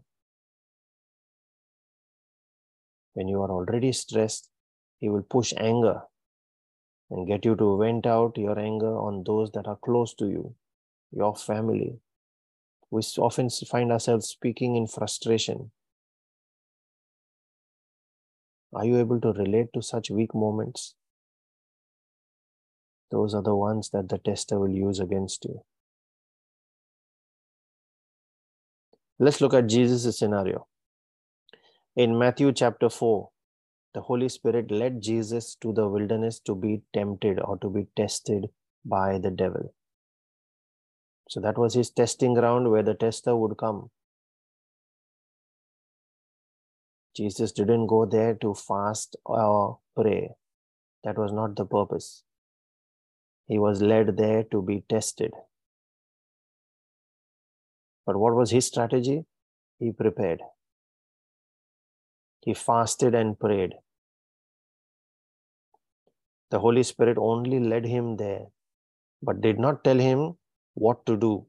When 3.14 3.28
you 3.28 3.42
are 3.42 3.52
already 3.52 3.92
stressed 3.92 4.50
he 5.00 5.10
will 5.10 5.24
push 5.24 5.54
anger 5.58 6.02
and 7.10 7.28
get 7.28 7.46
you 7.46 7.56
to 7.56 7.78
vent 7.78 8.06
out 8.06 8.38
your 8.38 8.60
anger 8.60 8.96
on 8.98 9.24
those 9.26 9.52
that 9.52 9.68
are 9.68 9.78
close 9.78 10.14
to 10.16 10.28
you, 10.28 10.54
your 11.12 11.36
family. 11.36 12.00
We 12.92 13.02
often 13.18 13.50
find 13.50 13.92
ourselves 13.92 14.28
speaking 14.28 14.76
in 14.76 14.88
frustration. 14.88 15.72
Are 18.74 18.86
you 18.86 18.98
able 18.98 19.20
to 19.22 19.32
relate 19.34 19.74
to 19.74 19.82
such 19.82 20.12
weak 20.12 20.36
moments? 20.36 20.96
Those 23.10 23.34
are 23.34 23.42
the 23.42 23.56
ones 23.56 23.90
that 23.90 24.10
the 24.10 24.20
tester 24.20 24.60
will 24.60 24.70
use 24.70 25.00
against 25.00 25.46
you. 25.46 25.64
Let's 29.18 29.42
look 29.42 29.54
at 29.54 29.68
Jesus' 29.68 30.18
scenario. 30.18 30.68
In 31.96 32.18
Matthew 32.18 32.54
chapter 32.54 32.90
4, 32.90 33.30
the 33.94 34.02
Holy 34.02 34.30
Spirit 34.30 34.72
led 34.72 35.02
Jesus 35.02 35.56
to 35.62 35.74
the 35.74 35.88
wilderness 35.88 36.40
to 36.42 36.56
be 36.56 36.82
tempted 36.94 37.40
or 37.40 37.58
to 37.58 37.70
be 37.70 37.88
tested 37.96 38.50
by 38.86 39.18
the 39.18 39.32
devil. 39.32 39.74
So 41.30 41.40
that 41.42 41.58
was 41.58 41.74
his 41.74 41.90
testing 41.90 42.34
ground 42.34 42.70
where 42.70 42.84
the 42.84 42.94
tester 42.94 43.36
would 43.36 43.58
come. 43.58 43.90
Jesus 47.16 47.52
didn't 47.52 47.88
go 47.88 48.06
there 48.06 48.36
to 48.36 48.54
fast 48.54 49.16
or 49.26 49.80
pray. 49.96 50.32
That 51.04 51.18
was 51.18 51.32
not 51.32 51.56
the 51.56 51.66
purpose. 51.66 52.24
He 53.48 53.58
was 53.58 53.82
led 53.82 54.18
there 54.18 54.44
to 54.52 54.62
be 54.62 54.84
tested. 54.88 55.32
But 58.06 58.18
what 58.18 58.36
was 58.36 58.52
his 58.52 58.66
strategy? 58.66 59.26
He 59.80 59.92
prepared. 59.92 60.42
He 62.50 62.56
fasted 62.56 63.14
and 63.14 63.40
prayed. 63.40 63.76
The 66.50 66.60
Holy 66.60 66.82
Spirit 66.82 67.20
only 67.20 67.60
led 67.60 67.86
him 67.86 68.18
there, 68.18 68.48
but 69.22 69.40
did 69.40 69.60
not 69.60 69.84
tell 69.84 70.00
him 70.00 70.38
what 70.74 71.06
to 71.06 71.16
do. 71.16 71.46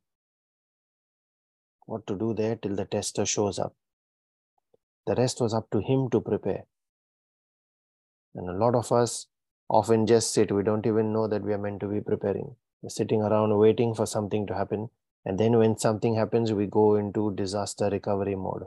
What 1.87 2.07
to 2.07 2.19
do 2.19 2.35
there 2.35 2.57
till 2.57 2.77
the 2.77 2.85
tester 2.85 3.25
shows 3.25 3.59
up. 3.59 3.75
The 5.07 5.15
rest 5.15 5.41
was 5.41 5.55
up 5.55 5.71
to 5.71 5.79
him 5.79 6.11
to 6.11 6.21
prepare. 6.21 6.65
And 8.35 8.51
a 8.51 8.59
lot 8.65 8.75
of 8.75 8.93
us 8.93 9.27
often 9.71 10.07
just 10.07 10.35
sit, 10.35 10.53
we 10.53 10.63
don't 10.63 10.87
even 10.87 11.15
know 11.15 11.27
that 11.29 11.43
we 11.43 11.55
are 11.55 11.65
meant 11.67 11.81
to 11.81 11.89
be 11.89 12.03
preparing. 12.03 12.57
We're 12.83 12.91
sitting 12.91 13.23
around 13.23 13.57
waiting 13.57 13.95
for 13.95 14.05
something 14.05 14.47
to 14.49 14.55
happen. 14.55 14.91
And 15.25 15.41
then 15.41 15.57
when 15.57 15.79
something 15.79 16.15
happens, 16.17 16.53
we 16.53 16.67
go 16.67 16.97
into 16.97 17.35
disaster 17.35 17.89
recovery 17.89 18.35
mode. 18.35 18.67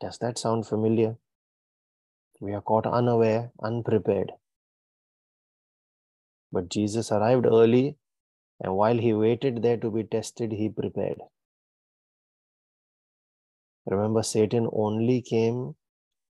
Does 0.00 0.18
that 0.18 0.38
sound 0.38 0.66
familiar? 0.66 1.16
We 2.40 2.54
are 2.54 2.62
caught 2.62 2.86
unaware, 2.86 3.52
unprepared. 3.62 4.32
But 6.50 6.70
Jesus 6.70 7.12
arrived 7.12 7.44
early, 7.44 7.96
and 8.60 8.74
while 8.74 8.96
he 8.96 9.12
waited 9.12 9.62
there 9.62 9.76
to 9.76 9.90
be 9.90 10.04
tested, 10.04 10.52
he 10.52 10.70
prepared. 10.70 11.18
Remember, 13.86 14.22
Satan 14.22 14.68
only 14.72 15.20
came, 15.20 15.74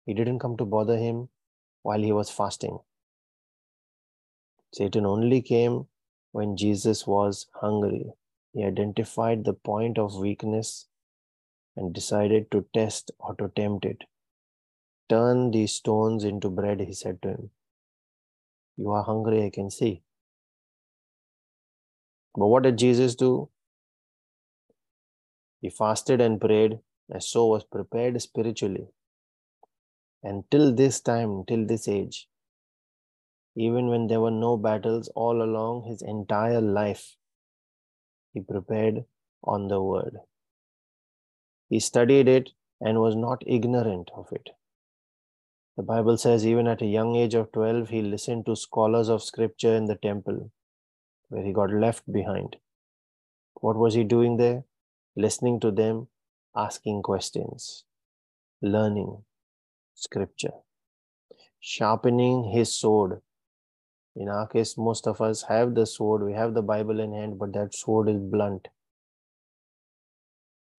he 0.07 0.15
didn't 0.15 0.39
come 0.39 0.57
to 0.57 0.65
bother 0.65 0.97
him 0.97 1.29
while 1.83 2.01
he 2.01 2.13
was 2.13 2.31
fasting. 2.31 2.79
Satan 4.73 5.05
only 5.05 5.43
came 5.43 5.87
when 6.33 6.57
Jesus 6.57 7.07
was 7.07 7.47
hungry. 7.55 8.13
He 8.55 8.65
identified 8.65 9.45
the 9.45 9.53
point 9.53 9.99
of 9.99 10.15
weakness 10.15 10.87
and 11.79 11.95
decided 11.95 12.51
to 12.51 12.67
test 12.75 13.13
or 13.21 13.35
to 13.37 13.51
tempt 13.55 13.85
it. 13.85 14.03
Turn 15.09 15.53
these 15.53 15.73
stones 15.73 16.25
into 16.25 16.51
bread, 16.51 16.81
he 16.81 16.93
said 16.93 17.23
to 17.23 17.29
him. 17.29 17.51
You 18.77 18.91
are 18.91 19.05
hungry, 19.05 19.45
I 19.45 19.51
can 19.51 19.71
see. 19.71 20.03
But 22.35 22.49
what 22.49 22.65
did 22.65 22.79
Jesus 22.79 23.15
do? 23.15 23.49
He 25.61 25.71
fasted 25.71 26.21
and 26.21 26.41
prayed, 26.41 26.79
and 27.09 27.23
so 27.23 27.47
was 27.47 27.65
prepared 27.65 28.21
spiritually. 28.21 28.89
And 30.23 30.45
till 30.51 30.75
this 30.75 31.01
time, 31.01 31.45
till 31.47 31.65
this 31.65 31.89
age, 31.89 32.29
even 33.57 33.89
when 33.89 34.07
there 34.09 34.21
were 34.21 34.31
no 34.31 34.57
battles 34.57 35.11
all 35.15 35.43
along 35.43 35.85
his 35.89 36.03
entire 36.03 36.61
life, 36.61 37.17
he 38.33 38.41
prepared 38.41 39.05
on 39.43 39.69
the 39.69 39.81
word. 39.83 40.19
He 41.69 41.81
studied 41.81 42.29
it 42.29 42.51
and 42.81 43.01
was 43.01 43.15
not 43.15 43.43
ignorant 43.47 44.11
of 44.15 44.33
it. 44.33 44.51
The 45.77 45.83
Bible 45.83 46.17
says, 46.17 46.47
even 46.47 46.67
at 46.67 46.83
a 46.83 46.87
young 46.87 47.15
age 47.15 47.35
of 47.35 47.53
12, 47.53 47.91
he 47.91 48.03
listened 48.03 48.47
to 48.47 48.57
scholars 48.57 49.09
of 49.09 49.23
scripture 49.23 49.75
in 49.75 49.85
the 49.85 49.95
temple 49.95 50.51
where 51.29 51.45
he 51.45 51.53
got 51.53 51.71
left 51.71 52.11
behind. 52.11 52.57
What 53.61 53.77
was 53.77 53.95
he 53.95 54.03
doing 54.03 54.39
there? 54.39 54.65
Listening 55.15 55.61
to 55.61 55.71
them, 55.71 56.09
asking 56.57 57.03
questions, 57.03 57.85
learning 58.63 59.25
scripture, 59.95 60.55
sharpening 61.61 62.51
his 62.53 62.73
sword. 62.73 63.21
In 64.17 64.29
our 64.29 64.47
case, 64.47 64.77
most 64.79 65.07
of 65.07 65.21
us 65.21 65.43
have 65.43 65.75
the 65.75 65.87
sword, 65.87 66.23
we 66.23 66.33
have 66.33 66.55
the 66.55 66.63
Bible 66.63 66.99
in 66.99 67.13
hand, 67.13 67.39
but 67.39 67.53
that 67.53 67.75
sword 67.75 68.09
is 68.09 68.19
blunt 68.19 68.69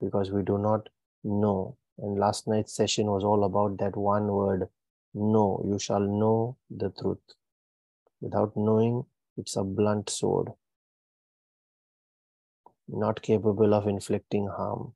because 0.02 0.32
we 0.32 0.44
do 0.44 0.58
not 0.58 0.90
know. 1.24 1.78
And 1.98 2.18
last 2.20 2.48
night's 2.48 2.74
session 2.74 3.08
was 3.08 3.24
all 3.24 3.44
about 3.44 3.78
that 3.80 3.96
one 3.98 4.28
word 4.28 4.70
know. 5.14 5.64
You 5.68 5.80
shall 5.80 6.00
know 6.00 6.58
the 6.70 6.90
truth. 6.92 7.20
Without 8.22 8.56
knowing, 8.56 9.06
it's 9.38 9.56
a 9.56 9.64
blunt 9.64 10.10
sword, 10.10 10.50
not 12.88 13.22
capable 13.22 13.74
of 13.74 13.88
inflicting 13.88 14.48
harm. 14.48 14.94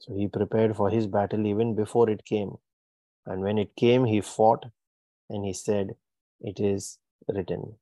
So 0.00 0.14
he 0.14 0.28
prepared 0.28 0.76
for 0.76 0.90
his 0.90 1.06
battle 1.06 1.46
even 1.46 1.74
before 1.74 2.08
it 2.08 2.24
came. 2.24 2.56
And 3.26 3.42
when 3.42 3.58
it 3.58 3.76
came, 3.76 4.04
he 4.04 4.20
fought 4.20 4.66
and 5.28 5.44
he 5.44 5.52
said, 5.52 5.96
It 6.40 6.60
is 6.60 6.98
written 7.28 7.76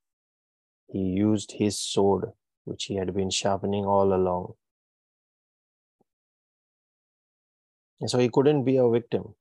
he 0.89 0.99
used 0.99 1.53
his 1.53 1.79
sword, 1.79 2.33
which 2.65 2.85
he 2.85 2.97
had 2.97 3.15
been 3.15 3.31
sharpening 3.31 3.85
all 3.85 4.13
along. 4.13 4.55
And 8.01 8.11
so 8.11 8.19
he 8.19 8.29
couldn't 8.29 8.65
be 8.65 8.77
a 8.77 8.89
victim. 8.89 9.35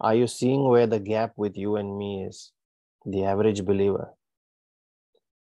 Are 0.00 0.14
you 0.14 0.26
seeing 0.26 0.68
where 0.68 0.86
the 0.86 1.00
gap 1.00 1.32
with 1.36 1.56
you 1.56 1.76
and 1.76 1.98
me 1.98 2.24
is? 2.24 2.52
The 3.04 3.24
average 3.24 3.64
believer. 3.64 4.14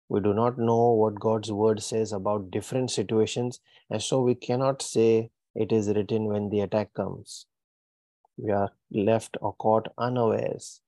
We 0.10 0.20
do 0.20 0.34
not 0.34 0.58
know 0.58 0.92
what 0.92 1.20
God's 1.20 1.52
word 1.52 1.82
says 1.82 2.12
about 2.12 2.52
different 2.52 2.92
situations, 2.92 3.62
and 3.90 4.02
so 4.02 4.22
we 4.22 4.36
cannot 4.36 4.82
say 4.82 5.32
it 5.56 5.72
is 5.72 5.88
written 5.88 6.26
when 6.26 6.50
the 6.50 6.62
attack 6.62 6.94
comes. 6.94 7.46
We 8.36 8.52
are 8.52 8.72
left 8.92 9.38
or 9.40 9.54
caught 9.54 9.94
unawares 9.98 10.82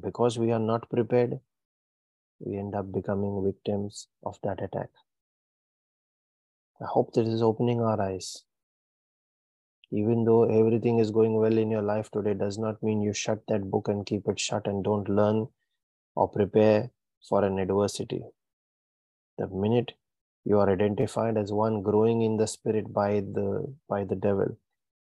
because 0.00 0.38
we 0.38 0.52
are 0.52 0.58
not 0.58 0.88
prepared, 0.88 1.40
we 2.40 2.56
end 2.56 2.74
up 2.74 2.92
becoming 2.92 3.44
victims 3.44 4.08
of 4.24 4.38
that 4.42 4.62
attack. 4.62 4.88
I 6.80 6.86
hope 6.86 7.12
this 7.12 7.28
is 7.28 7.42
opening 7.42 7.80
our 7.80 8.00
eyes. 8.00 8.44
Even 9.90 10.24
though 10.24 10.44
everything 10.44 10.98
is 10.98 11.10
going 11.10 11.34
well 11.34 11.58
in 11.58 11.70
your 11.70 11.82
life 11.82 12.10
today, 12.10 12.34
does 12.34 12.58
not 12.58 12.82
mean 12.82 13.02
you 13.02 13.12
shut 13.12 13.42
that 13.48 13.70
book 13.70 13.88
and 13.88 14.06
keep 14.06 14.26
it 14.26 14.40
shut 14.40 14.66
and 14.66 14.82
don't 14.82 15.08
learn 15.08 15.48
or 16.14 16.28
prepare 16.28 16.90
for 17.28 17.44
an 17.44 17.58
adversity. 17.58 18.22
The 19.38 19.48
minute 19.48 19.92
you 20.44 20.58
are 20.58 20.70
identified 20.70 21.36
as 21.36 21.52
one 21.52 21.82
growing 21.82 22.22
in 22.22 22.36
the 22.36 22.46
spirit 22.46 22.92
by 22.92 23.20
the 23.20 23.72
by 23.88 24.04
the 24.04 24.16
devil 24.16 24.56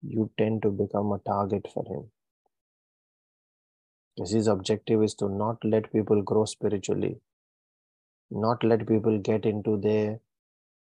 you 0.02 0.30
tend 0.38 0.62
to 0.62 0.70
become 0.70 1.12
a 1.12 1.18
target 1.18 1.68
for 1.72 1.84
him 1.84 2.10
his 4.26 4.46
objective 4.46 5.02
is 5.02 5.14
to 5.14 5.28
not 5.28 5.64
let 5.64 5.92
people 5.92 6.22
grow 6.22 6.44
spiritually 6.44 7.20
not 8.30 8.62
let 8.64 8.86
people 8.86 9.18
get 9.18 9.46
into 9.46 9.76
their 9.76 10.20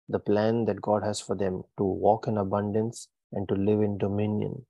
the 0.09 0.19
plan 0.19 0.65
that 0.65 0.81
god 0.81 1.03
has 1.03 1.19
for 1.19 1.35
them 1.35 1.63
to 1.77 1.83
walk 1.83 2.27
in 2.27 2.37
abundance 2.37 3.09
and 3.31 3.47
to 3.47 3.55
live 3.55 3.81
in 3.81 3.97
dominion 3.97 4.65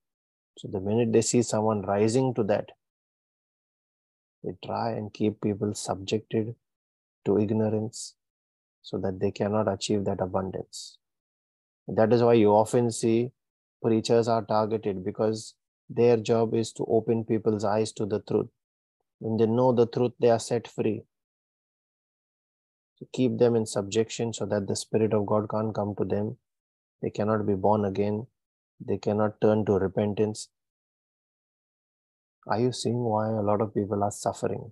so 0.57 0.67
the 0.67 0.79
minute 0.79 1.13
they 1.13 1.21
see 1.21 1.41
someone 1.41 1.81
rising 1.81 2.33
to 2.33 2.43
that 2.43 2.71
they 4.43 4.53
try 4.65 4.91
and 4.91 5.13
keep 5.13 5.41
people 5.41 5.73
subjected 5.73 6.55
to 7.25 7.37
ignorance 7.37 8.15
so 8.81 8.97
that 8.97 9.19
they 9.19 9.31
cannot 9.31 9.67
achieve 9.67 10.05
that 10.05 10.21
abundance. 10.21 10.97
That 11.87 12.13
is 12.13 12.23
why 12.23 12.33
you 12.33 12.51
often 12.51 12.91
see 12.91 13.31
preachers 13.83 14.27
are 14.29 14.43
targeted 14.43 15.03
because 15.03 15.55
their 15.89 16.17
job 16.17 16.53
is 16.53 16.71
to 16.73 16.85
open 16.85 17.23
people's 17.25 17.63
eyes 17.63 17.91
to 17.93 18.05
the 18.05 18.19
truth. 18.21 18.47
When 19.19 19.37
they 19.37 19.45
know 19.45 19.73
the 19.73 19.87
truth, 19.87 20.13
they 20.19 20.29
are 20.29 20.39
set 20.39 20.67
free. 20.67 21.03
To 22.99 23.05
keep 23.13 23.37
them 23.37 23.55
in 23.55 23.65
subjection 23.65 24.33
so 24.33 24.45
that 24.47 24.67
the 24.67 24.75
Spirit 24.75 25.13
of 25.13 25.25
God 25.25 25.47
can't 25.49 25.73
come 25.73 25.95
to 25.97 26.05
them. 26.05 26.37
They 27.01 27.09
cannot 27.09 27.45
be 27.45 27.53
born 27.53 27.85
again. 27.85 28.27
They 28.79 28.97
cannot 28.97 29.39
turn 29.41 29.65
to 29.65 29.73
repentance. 29.73 30.49
Are 32.47 32.59
you 32.59 32.71
seeing 32.71 33.03
why 33.03 33.27
a 33.27 33.41
lot 33.41 33.61
of 33.61 33.73
people 33.73 34.03
are 34.03 34.11
suffering? 34.11 34.71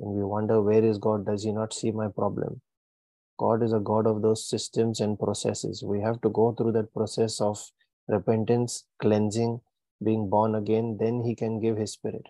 and 0.00 0.14
we 0.14 0.24
wonder 0.24 0.60
where 0.62 0.84
is 0.84 0.98
god 0.98 1.24
does 1.26 1.44
he 1.44 1.52
not 1.52 1.74
see 1.78 1.90
my 1.90 2.08
problem 2.08 2.60
god 3.38 3.62
is 3.66 3.72
a 3.72 3.84
god 3.90 4.06
of 4.06 4.22
those 4.22 4.48
systems 4.48 5.00
and 5.00 5.18
processes 5.18 5.82
we 5.92 6.00
have 6.00 6.20
to 6.20 6.30
go 6.40 6.52
through 6.52 6.72
that 6.72 6.92
process 6.94 7.40
of 7.40 7.58
repentance 8.10 8.84
cleansing 9.00 9.60
being 10.02 10.28
born 10.28 10.54
again 10.54 10.96
then 10.98 11.22
he 11.22 11.34
can 11.34 11.60
give 11.60 11.76
his 11.76 11.92
spirit. 11.92 12.26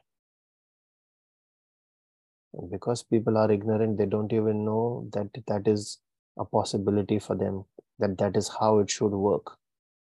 Because 2.71 3.03
people 3.03 3.37
are 3.39 3.51
ignorant 3.51 3.99
they 3.99 4.07
don't 4.07 4.33
even 4.33 4.65
know 4.65 5.09
that 5.13 5.29
that 5.47 5.69
is 5.69 5.99
a 6.39 6.45
possibility 6.45 7.19
for 7.19 7.37
them 7.37 7.65
that 7.99 8.19
that 8.19 8.37
is 8.37 8.49
how 8.61 8.79
it 8.79 8.91
should 8.91 9.13
work. 9.13 9.57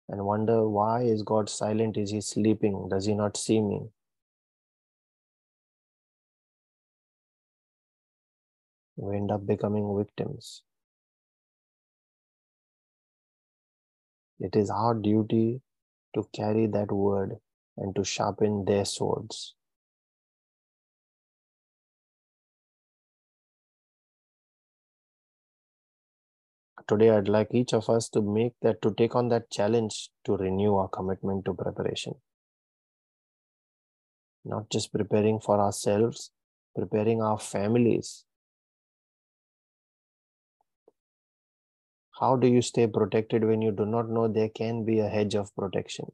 And 0.10 0.26
wonder 0.26 0.68
why 0.68 1.04
is 1.04 1.24
god 1.24 1.50
silent? 1.50 1.98
Is 1.98 2.12
he 2.12 2.22
sleeping? 2.22 2.88
Does 2.90 3.06
he 3.06 3.16
not 3.16 3.38
see 3.38 3.62
me? 3.62 3.90
We 8.98 9.18
end 9.18 9.32
up 9.32 9.46
becoming 9.46 9.98
victims. 9.98 10.64
It 14.42 14.56
is 14.56 14.72
our 14.72 14.96
duty 14.96 15.62
to 16.16 16.28
carry 16.34 16.66
that 16.66 16.92
word 16.92 17.38
and 17.78 17.96
to 17.96 18.04
sharpen 18.04 18.66
their 18.66 18.86
swords. 18.86 19.54
Today, 26.88 27.12
I'd 27.12 27.28
like 27.28 27.54
each 27.54 27.74
of 27.74 27.88
us 27.88 28.10
to 28.10 28.22
make 28.22 28.54
that, 28.64 28.82
to 28.82 28.92
take 28.94 29.16
on 29.16 29.30
that 29.30 29.52
challenge 29.52 30.10
to 30.26 30.36
renew 30.36 30.76
our 30.76 30.90
commitment 30.90 31.46
to 31.46 31.54
preparation. 31.54 32.16
Not 34.44 34.72
just 34.72 34.92
preparing 34.92 35.40
for 35.40 35.60
ourselves, 35.60 36.32
preparing 36.76 37.22
our 37.22 37.40
families 37.40 38.26
How 42.22 42.36
do 42.36 42.48
you 42.48 42.62
stay 42.62 42.86
protected 42.86 43.44
when 43.44 43.64
you 43.64 43.72
do 43.72 43.84
not 43.84 44.08
know 44.08 44.28
there 44.28 44.48
can 44.48 44.86
be 44.86 45.00
a 45.00 45.10
hedge 45.10 45.34
of 45.34 45.56
protection? 45.56 46.12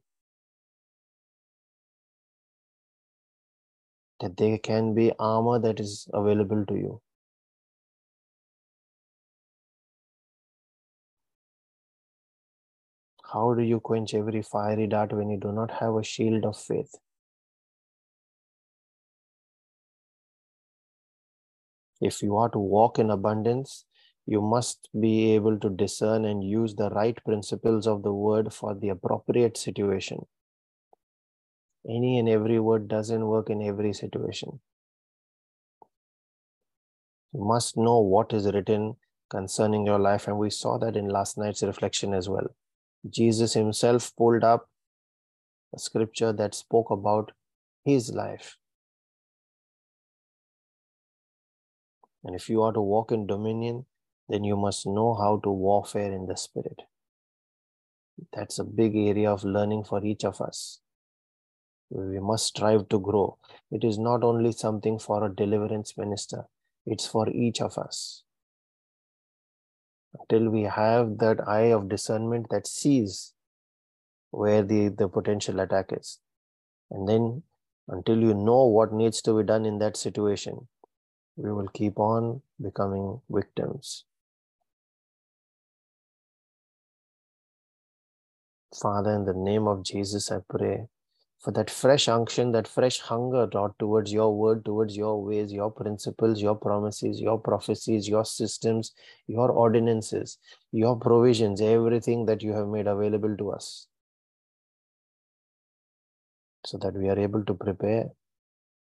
That 4.20 4.38
there 4.38 4.56
can 4.56 4.94
be 4.94 5.12
armor 5.18 5.58
that 5.58 5.80
is 5.80 6.08
available 6.14 6.64
to 6.64 6.74
you. 6.74 7.02
How 13.32 13.52
do 13.52 13.62
you 13.62 13.78
quench 13.78 14.14
every 14.14 14.40
fiery 14.40 14.86
dart 14.86 15.12
when 15.12 15.28
you 15.28 15.38
do 15.38 15.52
not 15.52 15.70
have 15.72 15.94
a 15.96 16.02
shield 16.02 16.46
of 16.46 16.56
faith? 16.56 16.94
If 22.00 22.22
you 22.22 22.36
are 22.38 22.48
to 22.48 22.58
walk 22.58 22.98
in 22.98 23.10
abundance, 23.10 23.84
you 24.30 24.42
must 24.42 24.90
be 25.00 25.32
able 25.34 25.58
to 25.58 25.70
discern 25.70 26.26
and 26.26 26.44
use 26.44 26.74
the 26.74 26.90
right 26.90 27.18
principles 27.24 27.86
of 27.86 28.02
the 28.02 28.12
word 28.12 28.52
for 28.52 28.74
the 28.74 28.90
appropriate 28.90 29.56
situation. 29.56 30.26
Any 31.88 32.18
and 32.18 32.28
every 32.28 32.60
word 32.60 32.88
doesn't 32.88 33.26
work 33.26 33.48
in 33.48 33.62
every 33.62 33.94
situation. 33.94 34.60
You 37.32 37.42
must 37.42 37.78
know 37.78 38.00
what 38.00 38.34
is 38.34 38.52
written 38.52 38.96
concerning 39.30 39.86
your 39.86 39.98
life, 39.98 40.28
and 40.28 40.36
we 40.36 40.50
saw 40.50 40.76
that 40.76 40.94
in 40.94 41.08
last 41.08 41.38
night's 41.38 41.62
reflection 41.62 42.12
as 42.12 42.28
well. 42.28 42.54
Jesus 43.08 43.54
himself 43.54 44.14
pulled 44.14 44.44
up 44.44 44.68
a 45.74 45.78
scripture 45.78 46.34
that 46.34 46.54
spoke 46.54 46.90
about 46.90 47.32
his 47.82 48.12
life. 48.12 48.58
And 52.22 52.36
if 52.36 52.50
you 52.50 52.62
are 52.62 52.72
to 52.74 52.82
walk 52.82 53.10
in 53.10 53.26
dominion, 53.26 53.86
then 54.28 54.44
you 54.44 54.56
must 54.56 54.86
know 54.86 55.14
how 55.14 55.40
to 55.42 55.50
warfare 55.50 56.12
in 56.12 56.26
the 56.26 56.36
spirit. 56.36 56.82
That's 58.32 58.58
a 58.58 58.64
big 58.64 58.96
area 58.96 59.30
of 59.30 59.44
learning 59.44 59.84
for 59.84 60.04
each 60.04 60.24
of 60.24 60.40
us. 60.40 60.80
We 61.90 62.20
must 62.20 62.46
strive 62.46 62.88
to 62.90 62.98
grow. 62.98 63.38
It 63.70 63.84
is 63.84 63.98
not 63.98 64.22
only 64.22 64.52
something 64.52 64.98
for 64.98 65.24
a 65.24 65.34
deliverance 65.34 65.96
minister, 65.96 66.44
it's 66.84 67.06
for 67.06 67.28
each 67.30 67.60
of 67.60 67.78
us. 67.78 68.24
Until 70.18 70.50
we 70.50 70.62
have 70.62 71.18
that 71.18 71.46
eye 71.48 71.72
of 71.72 71.88
discernment 71.88 72.48
that 72.50 72.66
sees 72.66 73.32
where 74.30 74.62
the, 74.62 74.88
the 74.88 75.08
potential 75.08 75.60
attack 75.60 75.86
is. 75.92 76.18
And 76.90 77.08
then 77.08 77.42
until 77.88 78.18
you 78.18 78.34
know 78.34 78.66
what 78.66 78.92
needs 78.92 79.22
to 79.22 79.36
be 79.36 79.42
done 79.42 79.64
in 79.64 79.78
that 79.78 79.96
situation, 79.96 80.68
we 81.36 81.52
will 81.52 81.68
keep 81.68 81.98
on 81.98 82.42
becoming 82.60 83.20
victims. 83.30 84.04
Father, 88.80 89.12
in 89.12 89.24
the 89.24 89.34
name 89.34 89.66
of 89.66 89.82
Jesus, 89.82 90.30
I 90.30 90.38
pray 90.48 90.86
for 91.40 91.50
that 91.52 91.70
fresh 91.70 92.08
unction, 92.08 92.52
that 92.52 92.68
fresh 92.68 93.00
hunger, 93.00 93.48
Lord, 93.52 93.72
towards 93.78 94.12
your 94.12 94.36
word, 94.36 94.64
towards 94.64 94.96
your 94.96 95.22
ways, 95.22 95.52
your 95.52 95.70
principles, 95.70 96.40
your 96.40 96.54
promises, 96.54 97.20
your 97.20 97.38
prophecies, 97.38 98.08
your 98.08 98.24
systems, 98.24 98.92
your 99.26 99.50
ordinances, 99.50 100.38
your 100.70 100.96
provisions, 100.96 101.60
everything 101.60 102.26
that 102.26 102.42
you 102.42 102.52
have 102.52 102.68
made 102.68 102.86
available 102.86 103.36
to 103.36 103.50
us. 103.50 103.86
So 106.66 106.78
that 106.78 106.94
we 106.94 107.08
are 107.08 107.18
able 107.18 107.44
to 107.44 107.54
prepare, 107.54 108.10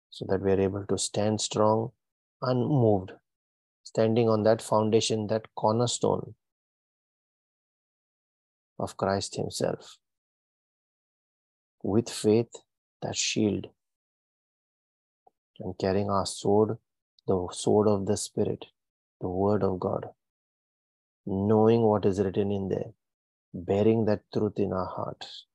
so 0.10 0.26
that 0.30 0.42
we 0.42 0.52
are 0.52 0.60
able 0.60 0.86
to 0.88 0.98
stand 0.98 1.42
strong, 1.42 1.92
unmoved, 2.42 3.14
standing 3.84 4.30
on 4.30 4.44
that 4.44 4.62
foundation, 4.62 5.28
that 5.28 5.48
cornerstone 5.56 6.36
of 8.82 8.98
Christ 8.98 9.36
Himself. 9.36 9.98
With 11.84 12.10
faith, 12.10 12.52
that 13.02 13.16
shield, 13.16 13.68
and 15.60 15.78
carrying 15.78 16.10
our 16.10 16.26
sword, 16.26 16.78
the 17.28 17.48
sword 17.52 17.88
of 17.88 18.06
the 18.06 18.18
Spirit, 18.18 18.66
the 19.20 19.30
Word 19.30 19.64
of 19.64 19.80
God, 19.80 20.10
knowing 21.26 21.82
what 21.82 22.06
is 22.06 22.20
written 22.20 22.52
in 22.52 22.68
there, 22.70 22.92
bearing 23.54 24.06
that 24.06 24.22
truth 24.34 24.58
in 24.58 24.74
our 24.74 24.88
hearts, 24.88 25.46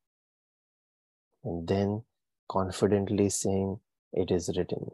and 1.44 1.66
then 1.66 2.02
confidently 2.48 3.28
saying, 3.28 3.78
It 4.12 4.30
is 4.30 4.50
written. 4.56 4.90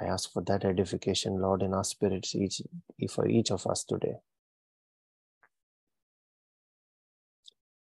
I 0.00 0.04
ask 0.04 0.32
for 0.32 0.42
that 0.42 0.64
edification, 0.64 1.40
Lord, 1.40 1.62
in 1.62 1.74
our 1.74 1.84
spirits, 1.84 2.34
each, 2.34 2.62
for 3.10 3.26
each 3.26 3.50
of 3.50 3.66
us 3.66 3.82
today. 3.84 4.16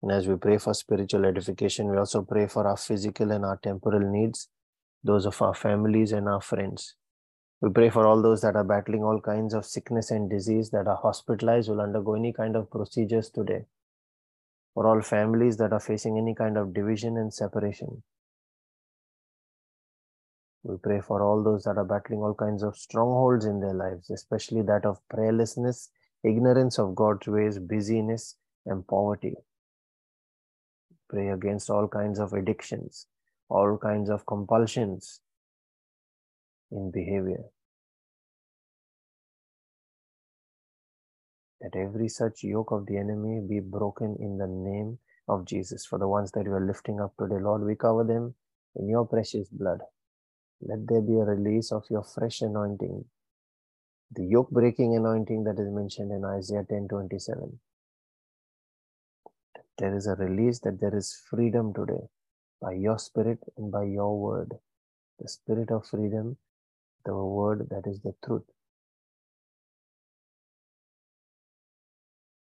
And 0.02 0.10
as 0.10 0.26
we 0.26 0.34
pray 0.34 0.58
for 0.58 0.74
spiritual 0.74 1.24
edification, 1.24 1.88
we 1.88 1.96
also 1.96 2.22
pray 2.22 2.48
for 2.48 2.66
our 2.66 2.76
physical 2.76 3.30
and 3.30 3.44
our 3.44 3.56
temporal 3.56 4.00
needs, 4.00 4.48
those 5.04 5.26
of 5.26 5.40
our 5.40 5.54
families 5.54 6.10
and 6.10 6.28
our 6.28 6.40
friends. 6.40 6.96
We 7.60 7.70
pray 7.70 7.90
for 7.90 8.08
all 8.08 8.20
those 8.20 8.40
that 8.40 8.56
are 8.56 8.64
battling 8.64 9.04
all 9.04 9.20
kinds 9.20 9.54
of 9.54 9.64
sickness 9.64 10.10
and 10.10 10.28
disease, 10.28 10.70
that 10.70 10.88
are 10.88 10.96
hospitalized, 10.96 11.68
will 11.68 11.80
undergo 11.80 12.14
any 12.14 12.32
kind 12.32 12.56
of 12.56 12.68
procedures 12.68 13.30
today. 13.30 13.66
For 14.74 14.88
all 14.88 15.00
families 15.02 15.56
that 15.58 15.72
are 15.72 15.78
facing 15.78 16.18
any 16.18 16.34
kind 16.34 16.56
of 16.56 16.74
division 16.74 17.16
and 17.16 17.32
separation. 17.32 18.02
We 20.64 20.76
pray 20.78 21.00
for 21.00 21.22
all 21.22 21.44
those 21.44 21.62
that 21.64 21.76
are 21.76 21.84
battling 21.84 22.20
all 22.20 22.34
kinds 22.34 22.64
of 22.64 22.76
strongholds 22.76 23.44
in 23.44 23.60
their 23.60 23.74
lives, 23.74 24.10
especially 24.10 24.62
that 24.62 24.84
of 24.84 24.98
prayerlessness, 25.12 25.90
ignorance 26.24 26.80
of 26.80 26.96
God's 26.96 27.28
ways, 27.28 27.60
busyness, 27.60 28.36
and 28.66 28.84
poverty. 28.86 29.36
Pray 31.12 31.30
against 31.30 31.70
all 31.70 31.88
kinds 31.88 32.20
of 32.20 32.34
addictions, 32.34 33.08
all 33.50 33.78
kinds 33.78 34.10
of 34.10 34.26
compulsions 34.26 35.20
in 36.72 36.90
behavior. 36.92 37.44
That 41.60 41.76
every 41.76 42.08
such 42.08 42.44
yoke 42.44 42.72
of 42.72 42.86
the 42.86 42.98
enemy 42.98 43.40
be 43.48 43.60
broken 43.60 44.16
in 44.20 44.38
the 44.38 44.48
name 44.48 44.98
of 45.28 45.46
Jesus. 45.46 45.86
For 45.86 45.98
the 45.98 46.08
ones 46.08 46.32
that 46.32 46.46
we 46.46 46.52
are 46.52 46.66
lifting 46.66 47.00
up 47.00 47.14
today, 47.18 47.40
Lord, 47.40 47.62
we 47.64 47.76
cover 47.76 48.04
them 48.04 48.34
in 48.76 48.88
your 48.88 49.06
precious 49.06 49.48
blood. 49.50 49.80
Let 50.62 50.88
there 50.88 51.02
be 51.02 51.14
a 51.14 51.24
release 51.24 51.72
of 51.72 51.84
your 51.90 52.04
fresh 52.04 52.42
anointing, 52.42 53.04
the 54.12 54.24
yoke 54.24 54.50
breaking 54.50 54.96
anointing 54.96 55.44
that 55.44 55.58
is 55.60 55.70
mentioned 55.70 56.12
in 56.12 56.24
Isaiah 56.24 56.66
10 56.68 56.88
27. 56.88 57.60
There 59.78 59.96
is 59.96 60.06
a 60.06 60.14
release, 60.14 60.60
that 60.60 60.80
there 60.80 60.96
is 60.96 61.20
freedom 61.30 61.72
today 61.74 62.08
by 62.60 62.72
your 62.72 62.98
spirit 62.98 63.40
and 63.56 63.72
by 63.72 63.84
your 63.84 64.18
word. 64.18 64.52
The 65.20 65.28
spirit 65.28 65.70
of 65.70 65.86
freedom, 65.86 66.36
the 67.04 67.14
word 67.14 67.68
that 67.70 67.88
is 67.88 68.00
the 68.00 68.14
truth. 68.24 68.44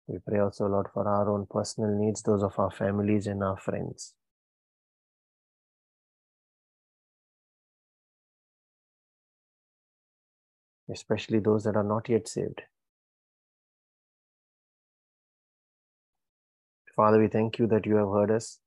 We 0.06 0.18
pray 0.18 0.40
also, 0.40 0.66
Lord, 0.66 0.88
for 0.92 1.08
our 1.08 1.30
own 1.30 1.46
personal 1.50 1.90
needs, 1.90 2.22
those 2.22 2.42
of 2.42 2.58
our 2.58 2.70
families 2.70 3.26
and 3.26 3.42
our 3.42 3.56
friends. 3.56 4.14
especially 10.92 11.40
those 11.40 11.64
that 11.64 11.76
are 11.76 11.84
not 11.84 12.08
yet 12.08 12.28
saved. 12.28 12.62
Father, 17.02 17.18
we 17.18 17.26
thank 17.26 17.58
you 17.58 17.66
that 17.66 17.84
you 17.84 17.96
have 17.96 18.10
heard 18.10 18.30
us, 18.30 18.60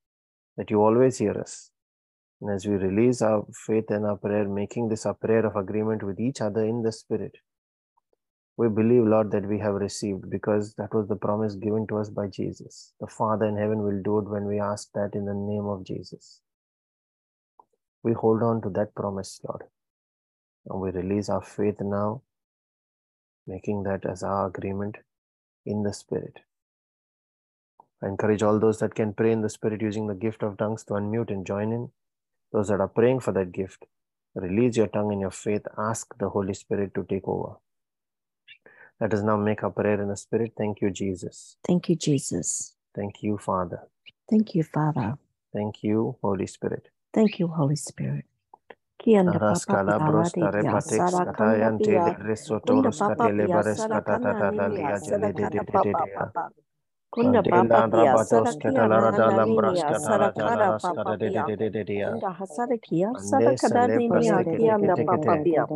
that 0.58 0.70
you 0.70 0.82
always 0.82 1.20
hear 1.20 1.40
us. 1.40 1.72
And 2.42 2.54
as 2.54 2.66
we 2.66 2.74
release 2.76 3.22
our 3.22 3.46
faith 3.66 3.86
and 3.88 4.06
our 4.06 4.18
prayer, 4.18 4.46
making 4.46 4.90
this 4.90 5.06
a 5.06 5.14
prayer 5.14 5.46
of 5.46 5.56
agreement 5.56 6.04
with 6.04 6.20
each 6.20 6.42
other 6.42 6.66
in 6.66 6.82
the 6.82 6.92
Spirit, 6.92 7.38
we 8.58 8.68
believe, 8.68 9.06
Lord, 9.06 9.32
that 9.32 9.48
we 9.48 9.60
have 9.60 9.76
received 9.76 10.30
because 10.30 10.74
that 10.74 10.94
was 10.94 11.08
the 11.08 11.16
promise 11.16 11.56
given 11.56 11.88
to 11.88 11.98
us 11.98 12.10
by 12.10 12.28
Jesus. 12.28 12.92
The 13.00 13.08
Father 13.08 13.46
in 13.46 13.56
heaven 13.56 13.84
will 13.84 14.02
do 14.04 14.18
it 14.18 14.30
when 14.30 14.44
we 14.48 14.60
ask 14.60 14.90
that 14.96 15.12
in 15.14 15.24
the 15.24 15.34
name 15.34 15.68
of 15.68 15.86
Jesus. 15.86 16.42
We 18.04 18.12
hold 18.12 18.44
on 18.44 18.62
to 18.64 18.70
that 18.72 18.94
promise, 18.96 19.40
Lord. 19.48 19.64
And 20.68 20.82
we 20.82 20.90
release 20.92 21.30
our 21.30 21.42
faith 21.42 21.80
now, 21.80 22.24
making 23.48 23.84
that 23.84 24.06
as 24.06 24.24
our 24.24 24.48
agreement 24.48 24.98
in 25.66 25.84
the 25.84 25.94
Spirit. 25.94 26.40
I 28.06 28.10
encourage 28.10 28.44
all 28.44 28.60
those 28.60 28.80
that 28.82 28.96
can 28.96 29.14
pray 29.14 29.34
in 29.34 29.42
the 29.42 29.50
Spirit 29.50 29.82
using 29.82 30.08
the 30.08 30.16
gift 30.16 30.44
of 30.44 30.58
tongues 30.58 30.86
to 30.86 30.96
unmute 30.96 31.32
and 31.32 31.46
join 31.48 31.74
in. 31.74 31.92
Those 32.54 32.70
that 32.70 32.82
are 32.82 32.90
praying 32.90 33.22
for 33.22 33.34
that 33.34 33.52
gift, 33.52 33.86
release 34.36 34.78
your 34.78 34.88
tongue 34.88 35.14
in 35.14 35.22
your 35.22 35.32
faith. 35.32 35.64
Ask 35.78 36.18
the 36.20 36.30
Holy 36.30 36.56
Spirit 36.56 36.96
to 36.96 37.06
take 37.10 37.28
over. 37.28 37.56
Let 39.02 39.14
us 39.14 39.24
now 39.24 39.38
make 39.38 39.64
our 39.64 39.72
prayer 39.72 40.02
in 40.02 40.10
the 40.10 40.18
Spirit. 40.18 40.54
Thank 40.58 40.82
you, 40.82 40.92
Jesus. 40.92 41.58
Thank 41.68 41.90
you, 41.90 41.98
Jesus. 41.98 42.76
Thank 42.96 43.24
you, 43.24 43.38
Father. 43.40 43.82
Thank 44.30 44.56
you, 44.56 44.64
Father. 44.64 45.18
Thank 45.54 45.84
you, 45.84 46.18
Holy 46.22 46.48
Spirit. 46.48 46.90
Thank 47.14 47.40
you, 47.40 47.48
Holy 47.48 47.78
Spirit. 47.78 48.26
Kianda 49.02 49.40
Aras 49.40 49.66
papa 49.66 49.68
calabros 49.68 49.88
piala 49.88 50.32
de 50.32 50.50
dia 50.50 50.80
tarepatex 50.80 50.82
sara 50.82 51.28
kanda 51.28 51.72
catayan 51.72 51.82
tele 51.82 52.16
resotoros 52.20 53.02
catele 53.04 53.48
bares 53.50 53.86
sara 53.86 54.02
kanda 54.02 54.44
catatata 54.44 54.44
ninia 54.44 54.70
lia 54.76 55.00
sara 55.00 55.32
jele 55.32 55.34
de 55.34 55.48
de 55.50 55.64
de 55.66 55.80
de 55.80 55.96
de. 55.96 56.10
Kunda 57.16 57.44
papa 57.44 57.86
pia 57.92 58.18
sara 58.18 58.54
kia 58.56 58.88
catalara 58.88 59.12
na 59.12 59.20
da 59.20 59.30
na 59.30 59.38
lambras 59.38 59.86
ninia 59.88 59.96
sara 59.96 60.32
jalaras 60.34 60.92
papa 60.96 61.18
de 61.18 61.30
Kunda 62.04 62.32
hasara 62.40 62.78
kia 62.82 63.14
sara 63.18 63.54
kada 63.54 63.90
teke 63.90 64.46
teke 64.56 64.58
kianda 64.58 64.98
teke 64.98 65.20
papa. 65.28 65.68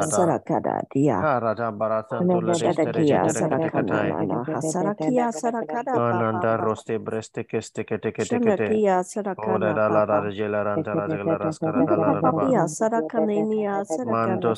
Sarakada 0.04 0.84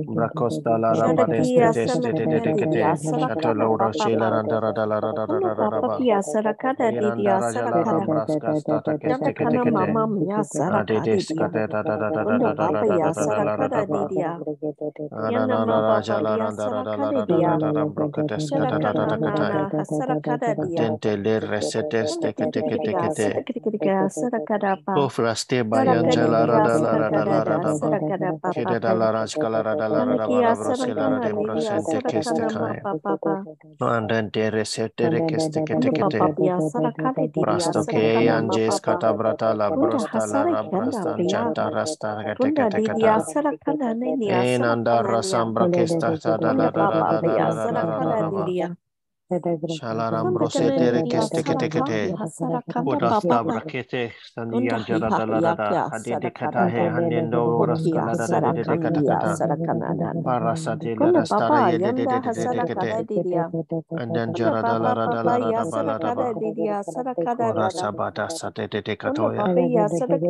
Bracosta 0.07 0.79
la 0.79 0.95
rabadeste 0.97 1.67
Shadakia 1.67 1.73
teste 1.73 2.15
de 2.15 2.29
de 2.29 2.41
de 2.41 2.55
Sanakadadidia 2.55 2.97
kete. 2.97 2.99
Chateau 3.17 3.55
Sarakada 3.55 3.55
laura 3.55 3.93
shela 3.93 4.31
Papa 4.31 4.31
randa 4.31 4.61
ra 4.61 4.73
da 4.73 4.85
la 4.87 5.01
ra 5.01 5.13
da 5.15 5.27
da 5.27 5.41
Kunda 5.41 5.51
da 5.51 5.55
da 5.55 5.69
da 5.69 5.83
papa 5.83 5.91
ba. 5.91 5.99
pia 5.99 6.23
sarakada 6.23 6.93
Iranda 6.95 6.99
didia 6.99 7.41
rajala 7.41 7.85
sarakada. 7.85 7.85
rambraska 7.85 8.55
stata 8.57 8.97
Shada 9.05 9.33
keste 9.35 9.35
kete 9.35 9.59
kana 9.59 9.65
kete. 9.65 9.91
mama 9.95 10.07
mia 10.09 10.43
Ade 10.69 11.01
sarakadi 11.05 11.05
des 11.05 11.27
dia. 11.29 11.51
kate 11.53 11.69
da 11.69 11.83
da 11.83 11.97
da 11.99 12.11
da 12.13 12.25
da 12.25 12.39
Kunda 12.39 12.55
da 12.55 12.55
da 12.55 12.69
papa 12.69 12.87
da 12.87 12.99
da 12.99 12.99
ya 13.01 13.13
da 13.13 13.27
da 13.27 13.41
da 13.43 13.57
da 13.57 13.69
da 13.69 13.69
sarakada 13.69 13.87
ba. 13.87 14.13
didia. 14.13 14.43
Yana 15.23 15.59
Anana 15.59 15.67
ma 15.67 15.83
raja 15.83 16.21
papa 16.21 16.21
la 16.21 16.35
pia 16.35 16.49
randa 16.49 16.69
ra 16.71 16.83
da 16.83 16.97
la 16.97 17.11
sarakada 17.11 17.23
ra 17.27 17.27
da 17.27 17.43
da 17.43 17.55
dia. 17.55 17.59
da 17.59 17.73
rambrokates 17.73 18.53
Shada 18.53 18.73
kata 18.73 18.81
da 18.81 18.93
da 18.95 19.07
da 19.07 19.17
kana 19.17 19.19
kata. 19.19 19.51
nana 19.51 19.73
hasarakada 19.79 20.55
dia. 20.61 20.99
Atente 20.99 21.17
le 21.17 21.41
resetes 21.41 22.19
Kunda 22.19 22.33
teke 22.39 22.47
kiti 22.49 22.63
teke 22.65 22.79
kiti 22.79 22.81
teke 22.81 23.11
ya 23.11 23.11
te. 23.11 23.45
Po 24.95 25.09
fraste 25.09 25.65
baya 25.65 26.05
jala 26.05 26.47
rada 26.47 26.79
la 26.79 26.97
rada 26.99 27.25
la 27.27 27.45
rada 27.45 27.75
ba. 27.77 27.93
Kede 28.51 28.81
da 28.81 28.95
la 28.95 29.11
raj 29.13 29.37
kala 29.39 29.63
rada 29.63 29.89
la 29.89 30.05
rada 30.05 30.29
ba 30.29 30.43
la 30.43 30.55
brose 30.57 30.95
la 30.95 31.09
rada 31.09 31.35
brosente 31.35 32.03
keste 32.05 32.47
kaya. 32.49 32.87
No 33.81 33.89
anden 33.89 34.31
tere 34.33 34.65
se 34.65 34.89
tere 34.91 35.23
keste 35.23 35.63
kete 35.65 35.93
kete. 35.93 36.23
Prasto 37.41 37.85
ke 37.87 38.27
anjes 38.29 38.81
kata 38.81 39.15
brata 39.15 39.55
la 39.55 39.71
brosta 39.73 40.27
la 40.27 40.45
rabrasta 40.45 41.19
janta 41.27 41.71
rasta 41.71 42.25
kete 42.25 42.53
kete 42.53 42.83
kete. 42.83 43.15
Enanda 44.27 45.03
rasam 45.03 45.55
brakesta 45.55 46.17
da 46.39 46.53
la 46.55 46.71
rada 46.71 47.03
la 47.03 47.21
rada 47.23 47.51
la 47.53 47.67
rada 47.67 48.05
la 48.07 48.17
rada. 48.21 48.53
Shalaram 49.31 50.33
rosete 50.37 50.91
rekeste 50.93 51.43
kete 51.45 51.69
kete. 51.69 52.15
Buddha 52.85 53.13
stabra 53.21 53.61
kete 53.67 54.13
staniyan 54.25 54.87
jara 54.87 55.11
dalara 55.11 55.55
da. 55.57 55.77
Hadide 55.93 56.33
he 56.73 56.89
hanindo 56.89 57.43
oras 57.61 57.89
kanada 57.93 58.29
da 58.29 58.53
de 58.53 58.65
de 58.65 58.79
kata 58.79 59.05
kata. 59.05 59.39
Para 60.25 60.57
sate 60.57 60.97
lara 60.97 61.25
stara 61.27 61.61
ye 61.61 61.79
de 61.79 61.93
de 61.93 62.07
de 62.09 62.63
kete. 62.65 63.01
And 63.99 64.17
jara 64.35 64.65
dalara 64.65 65.09
dalara 65.09 65.53
da 65.55 65.65
bala 65.67 65.99
ba. 66.01 66.33
Ora 67.39 67.69
sabata 67.71 68.31
sate 68.31 68.69
de 68.71 68.97
kato 68.97 69.33
ya. 69.33 69.45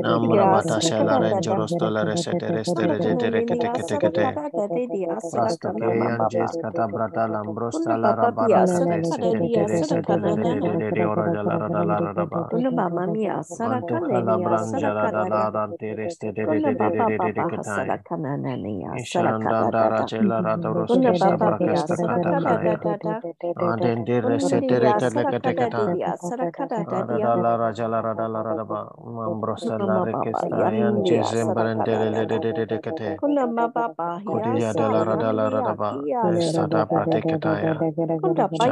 Namra 0.03 0.47
bata 0.51 0.81
shalare 0.81 1.41
joros 1.41 1.77
dolare 1.79 2.17
sete 2.19 2.51
reste 2.53 2.87
de 2.89 2.99
de 2.99 3.43
kete 3.43 3.71
kete 3.73 3.99
kete. 3.99 4.35
Rasta 5.33 5.73
ke 5.75 5.87
yan 5.87 6.29
kata 6.63 6.89
brata 6.89 7.29
lambros 7.29 7.83
dalara 7.85 8.31
bala 8.35 8.67
saradelia 8.89 9.69
sarakaradana 9.69 10.79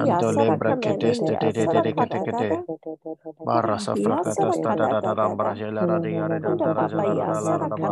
Antole 0.07 0.53
braketes 0.53 1.23
te 1.25 1.37
te 1.39 1.53
te 1.53 1.69
te 1.69 1.81
te 1.83 1.93
te 1.93 2.35
te 2.35 2.51
barra 3.45 3.79
safrakatas 3.79 4.61
ta 4.61 4.75
da 4.75 4.87
da 4.89 5.01
da 5.03 5.15
da 5.15 5.29
braje 5.31 5.71
la 5.73 5.87
ra 5.87 5.99
ringa 5.99 6.29
re 6.29 6.41
da 6.41 6.55
da 6.57 6.75
da 6.75 6.89
da 6.89 7.03
da 7.05 7.15
da 7.15 7.41
da 7.43 7.61
da 7.61 7.69
da 7.69 7.79
da 7.79 7.91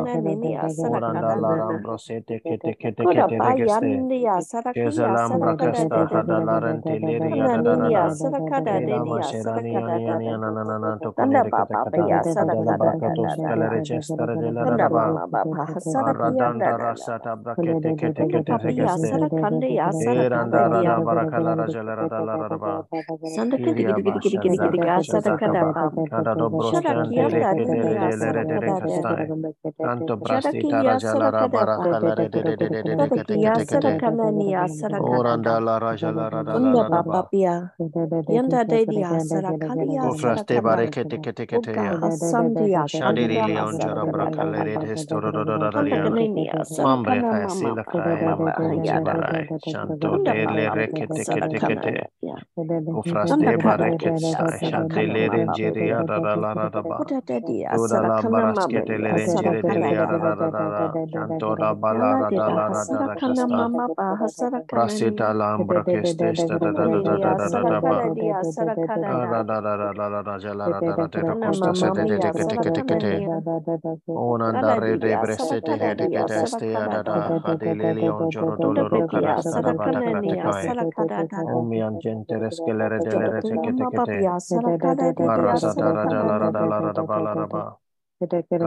ya 8.81 9.01
ni 9.01 9.17
ya 9.17 10.15
ni 10.15 10.27
ya 10.29 10.37
na 10.39 10.51
na 10.53 10.65
na 10.65 10.79
na 10.79 10.99
to 11.01 11.13
ko 11.13 11.27
le 11.39 11.51
ke 11.51 11.65
te 11.69 11.77
ke 11.79 11.91
te 11.95 12.05
da 12.49 12.63
la 12.63 12.75
brakatos 12.75 13.39
ta 13.47 13.57
la 13.57 13.69
re 13.69 13.83
che 13.83 14.03
sta 14.03 14.25
re 14.27 14.37
la 14.53 14.65
ra 14.65 14.79
da 14.79 14.89
ba 14.91 16.13
ra 16.13 16.31
da 16.33 16.53
da 16.63 16.77
ra 16.77 16.95
sa 16.97 17.19
ta 17.21 17.37
brakete 17.37 17.95
ke 17.95 18.13
te 18.13 18.27
ke 18.27 18.43
te 18.43 18.57
ke 18.57 18.59
te 18.61 18.73
ke 18.75 18.89
ste 18.89 20.29
ra 20.29 20.45
da 20.47 20.69
da 20.69 22.04
Mambre, 46.79 47.25
Sila, 47.49 47.85
Kaya, 47.85 48.37
Shanto, 49.61 50.19
Dele, 50.19 50.71
Rekete, 50.71 51.27
Kete, 51.27 51.61
Kete, 51.63 51.94
sarakana 51.95 52.03
kete. 52.03 52.09
ya 52.23 52.37
Kanda 53.29 53.53
Ufraste 53.53 53.59
kada 53.59 53.87
bare 53.87 53.93
dia 53.99 54.13
ketstai. 54.13 54.61
Shante 54.63 55.07
sarakana 55.07 55.15
le 55.15 55.29
mama 55.29 55.31
renjiri 55.31 55.89
ya 55.89 56.03
rada 56.07 56.37
la 56.37 56.55
rada 56.55 56.83
ba. 56.83 57.01
Kuda 57.01 57.21
dia 57.47 57.73
Toda 57.73 58.03
la 58.03 58.23
sarakana 58.23 58.47
mama 58.47 58.83
baraskete 58.83 58.99
le 58.99 59.13
ya 59.13 59.15
renjire 59.15 59.65
de 59.65 59.77
sarakada 59.77 59.89
le 59.89 59.93
ya 59.93 60.07
da 60.07 60.07
rada 60.07 60.35
rada 60.35 60.51
rada. 60.51 60.99
Shanto 61.15 61.57
da 61.59 61.75
bala 61.75 62.17
Yala 62.17 62.19
rada 62.19 62.49
dida 62.49 62.55
la 62.55 62.69
rada 62.69 63.03
da 63.05 63.17
hasarakana 63.19 63.25
kasta. 63.25 63.71
mama 63.71 63.89
ba 63.97 64.17
hasarakana 64.21 64.99
Brasita 65.01 65.33
nia 65.33 65.35
la 65.35 65.55
ambra 65.55 65.85
keste 65.87 66.35
sta 66.37 66.59
da 66.59 66.73
da 66.73 66.89
da 66.89 67.03
da 67.03 67.19
da 67.19 67.35
Ninia 67.35 67.35
da 67.35 67.49
da 67.51 67.65
da 67.65 67.81
ba. 67.83 68.01
sarakada 68.01 68.15
dia 68.15 68.45
sarakada 68.45 69.15
da 69.21 69.33
Ara 69.33 69.45
da 69.45 69.61
da 69.61 69.77
da 69.77 69.93
da 69.95 70.11
da 70.11 70.23
da 70.23 70.39
jala 70.39 70.69
ra 70.71 70.83
da 70.83 70.97
da 70.97 71.09
da 71.09 71.25
da 71.25 71.37
Kana 71.37 71.55
costa 71.55 71.75
se 71.75 71.91
mama 71.91 71.93
de 71.93 72.05
de 72.07 72.19
de 72.19 72.31
mia 72.31 72.33
kete 72.33 72.59
kete 72.59 72.83
sarakana 72.83 72.85
kete. 72.85 73.15
nia 73.15 73.43
Onanda 74.15 74.75
Kala 74.75 74.81
re 74.81 74.97
de 74.99 75.17
dia 75.17 75.19
brestete 75.19 75.79
sarakada 75.79 75.91
he 75.91 75.95
de 75.95 76.09
dia 76.09 76.25
kete 76.25 76.43
este 76.43 76.73
ya 76.75 76.89
sarakada 76.89 77.01
da 77.03 77.03
da 77.03 77.21
da 77.21 77.33
ha 77.43 77.55
de 77.57 77.75
le 77.75 77.95
leon 77.95 78.29
joro 78.31 78.57
Kunda 78.57 78.59
doloro 78.59 79.03
pepia 79.09 79.43
karasta 79.43 79.63
da 79.65 79.75
bata 79.75 80.03
sarakana 80.03 80.15
nia 80.15 80.53
kratekai. 80.53 80.65
sarakada 80.65 81.25
yan 81.85 81.99
genteres 82.05 82.61
kelere 82.67 83.01
delere 83.09 83.43
teke 83.53 83.73
teke 83.83 84.01
te. 84.11 84.19
Marasa 85.27 85.75
taraja 85.77 86.21
larada. 86.29 87.84
Thank 88.31 88.47
you. 88.51 88.59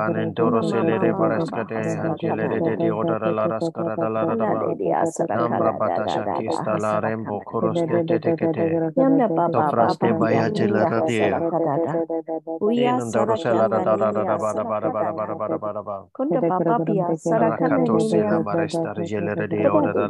barascate, 1.18 2.00
angelere 2.02 2.60
odara 2.92 3.32
rembo 7.02 7.40
bara 14.38 14.64
bara 14.66 15.14
bara 15.14 15.36
bara 15.36 15.58
bara 15.58 15.84
bara. 15.84 16.06
Odara 19.70 20.10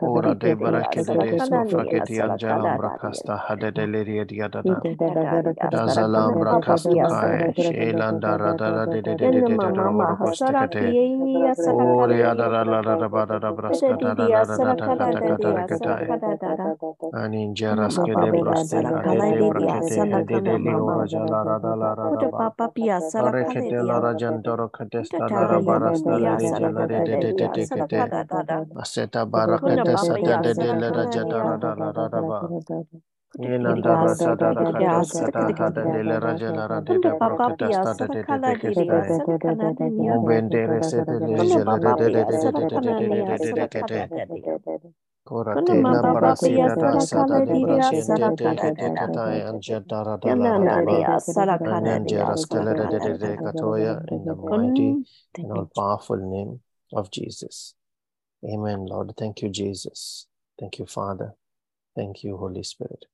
Ora 0.00 0.34
de 0.34 0.54
da 0.54 0.82
elanda 7.90 8.36
ra 8.38 8.52
da 8.54 8.70
ra 8.76 8.86
de 8.86 9.02
de 9.02 9.14
de 9.16 9.28
de 9.32 9.42
de 9.44 9.58
de 9.58 9.72
ro 9.72 9.92
ro 10.08 10.16
ko 10.16 10.32
sti 10.32 10.54
ka 10.54 10.68
te 10.68 10.86
o 11.64 12.06
re 12.06 12.22
ada 12.24 12.48
ra 12.48 12.62
la 12.64 12.80
ra 12.82 12.96
ra 12.96 13.08
ba 13.08 13.26
da 13.26 13.38
da 13.38 13.52
bra 13.52 13.72
ska 13.72 13.96
da 13.98 14.14
da 14.14 14.28
da 14.28 14.44
da 14.44 14.56
da 14.56 14.76
da 14.76 15.62
ka 15.68 15.78
ta 15.78 15.94
ka 16.06 16.18
ta 16.18 16.36
ka 16.44 16.56
ta 16.58 16.76
ani 17.22 17.52
jara 17.54 17.88
ske 17.90 18.16
de 18.16 18.32
bra 18.34 18.54
sti 18.56 18.82
ka 18.88 19.02
de 19.04 19.22
de 19.22 19.42
bra 19.42 19.62
ke 19.70 19.80
te 19.88 19.98
de 20.24 20.40
de 20.42 20.58
li 20.58 20.74
o 20.76 20.90
ra 20.92 21.06
ja 21.06 21.24
la 21.24 21.42
ra 21.44 21.58
da 21.58 21.74
la 21.76 21.94
ra 21.94 22.10
ra 22.10 22.26
ba. 22.26 22.44
pa 22.58 22.68
pia 22.74 23.00
sa 23.00 23.30
ra 23.34 23.44
ka 23.52 23.62
te 23.68 23.82
la 23.82 23.98
ra 24.00 24.12
jan 24.20 24.42
to 24.44 24.56
ro 24.56 24.68
ka 24.70 24.84
te 24.92 25.04
sta 25.04 25.30
da 25.30 25.46
ra 25.46 25.60
ba 25.60 25.78
ra 25.78 25.92
sta 25.94 26.18
la 26.18 26.36
re 26.36 26.52
ja 26.58 26.68
la 26.70 26.86
re 26.86 27.00
de 27.02 27.16
de 27.18 27.32
de 27.34 27.48
de 27.56 27.66
ke 27.68 27.84
te 27.92 28.02
aseta 28.82 29.26
ba 29.26 29.46
ra 29.46 29.58
ka 29.66 29.78
te 29.78 29.96
sa 29.98 30.18
te 30.18 30.36
de 30.38 30.54
de 30.54 30.72
la 30.74 30.90
ra 30.96 31.04
ja 31.14 31.24
da 31.24 31.40
ra 31.42 31.56
da 31.58 31.74
la 31.74 31.90
ra 31.92 32.06
ra 32.14 32.22
ba 32.22 32.40
nania 50.64 51.20
sarakada 51.20 51.88
dia 52.00 52.26
Ananjera 52.26 52.36
skelere 52.36 52.88
de 52.90 53.00
sarakada 53.00 53.00
de 53.00 53.18
de 53.18 53.36
dada. 53.36 53.52
katoya 53.52 54.10
in 54.10 54.24
the 54.24 54.34
mighty 54.34 55.04
Kun 55.34 55.44
and 55.44 55.52
all 55.52 55.66
powerful 55.74 56.16
name 56.16 56.60
of 56.92 57.10
Jesus. 57.10 57.74
Amen, 58.44 58.86
Lord. 58.86 59.14
Thank 59.16 59.42
you, 59.42 59.48
Jesus. 59.48 60.26
Thank 60.58 60.78
you, 60.78 60.86
Father. 60.86 61.34
Thank 61.96 62.22
you, 62.22 62.36
Holy 62.36 62.62
Spirit. 62.62 63.06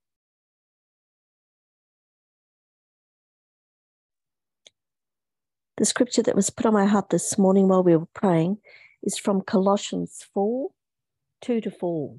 The 5.81 5.85
scripture 5.85 6.21
that 6.21 6.35
was 6.35 6.51
put 6.51 6.67
on 6.67 6.73
my 6.73 6.85
heart 6.85 7.09
this 7.09 7.39
morning 7.39 7.67
while 7.67 7.81
we 7.81 7.95
were 7.95 8.05
praying 8.13 8.59
is 9.01 9.17
from 9.17 9.41
Colossians 9.41 10.27
4 10.31 10.69
2 11.41 11.59
to 11.59 11.71
4. 11.71 12.17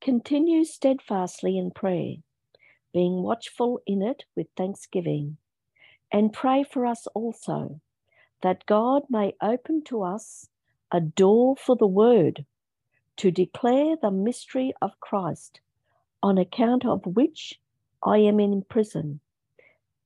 Continue 0.00 0.64
steadfastly 0.64 1.56
in 1.56 1.70
prayer, 1.70 2.14
being 2.92 3.22
watchful 3.22 3.78
in 3.86 4.02
it 4.02 4.24
with 4.34 4.48
thanksgiving, 4.56 5.36
and 6.10 6.32
pray 6.32 6.64
for 6.64 6.84
us 6.86 7.06
also, 7.14 7.80
that 8.42 8.66
God 8.66 9.04
may 9.08 9.34
open 9.40 9.84
to 9.84 10.02
us 10.02 10.48
a 10.90 11.00
door 11.00 11.54
for 11.56 11.76
the 11.76 11.86
word 11.86 12.44
to 13.18 13.30
declare 13.30 13.94
the 13.94 14.10
mystery 14.10 14.74
of 14.82 14.98
Christ, 14.98 15.60
on 16.20 16.38
account 16.38 16.84
of 16.84 17.06
which 17.06 17.60
I 18.02 18.18
am 18.18 18.40
in 18.40 18.64
prison, 18.68 19.20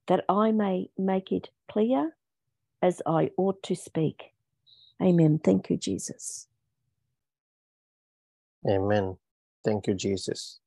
that 0.05 0.25
I 0.29 0.51
may 0.51 0.91
make 0.95 1.31
it 1.31 1.49
clear 1.67 2.13
as 2.81 3.01
I 3.05 3.31
ought 3.37 3.63
to 3.63 3.75
speak. 3.75 4.33
Amen. 5.01 5.39
Thank 5.43 5.69
you, 5.69 5.77
Jesus. 5.77 6.47
Amen. 8.69 9.17
Thank 9.65 9.87
you, 9.87 9.95
Jesus. 9.95 10.59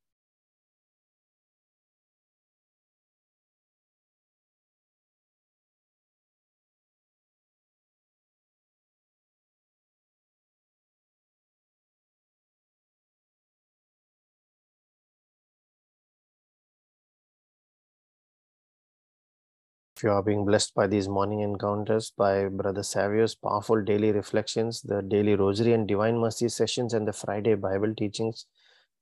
You 20.02 20.10
are 20.10 20.22
being 20.22 20.44
blessed 20.44 20.74
by 20.74 20.86
these 20.86 21.08
morning 21.08 21.40
encounters 21.40 22.12
by 22.16 22.48
Brother 22.48 22.82
Savio's 22.82 23.34
powerful 23.34 23.82
daily 23.82 24.10
reflections, 24.10 24.82
the 24.82 25.02
daily 25.02 25.34
rosary 25.34 25.72
and 25.72 25.86
divine 25.86 26.18
mercy 26.18 26.48
sessions, 26.48 26.94
and 26.94 27.06
the 27.06 27.12
Friday 27.12 27.54
Bible 27.54 27.94
teachings, 27.94 28.46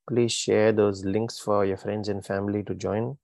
please 0.07 0.31
share 0.31 0.71
those 0.71 1.03
links 1.03 1.39
for 1.39 1.65
your 1.65 1.77
friends 1.77 2.09
and 2.09 2.25
family 2.25 2.63
to 2.63 2.75
join. 2.75 3.17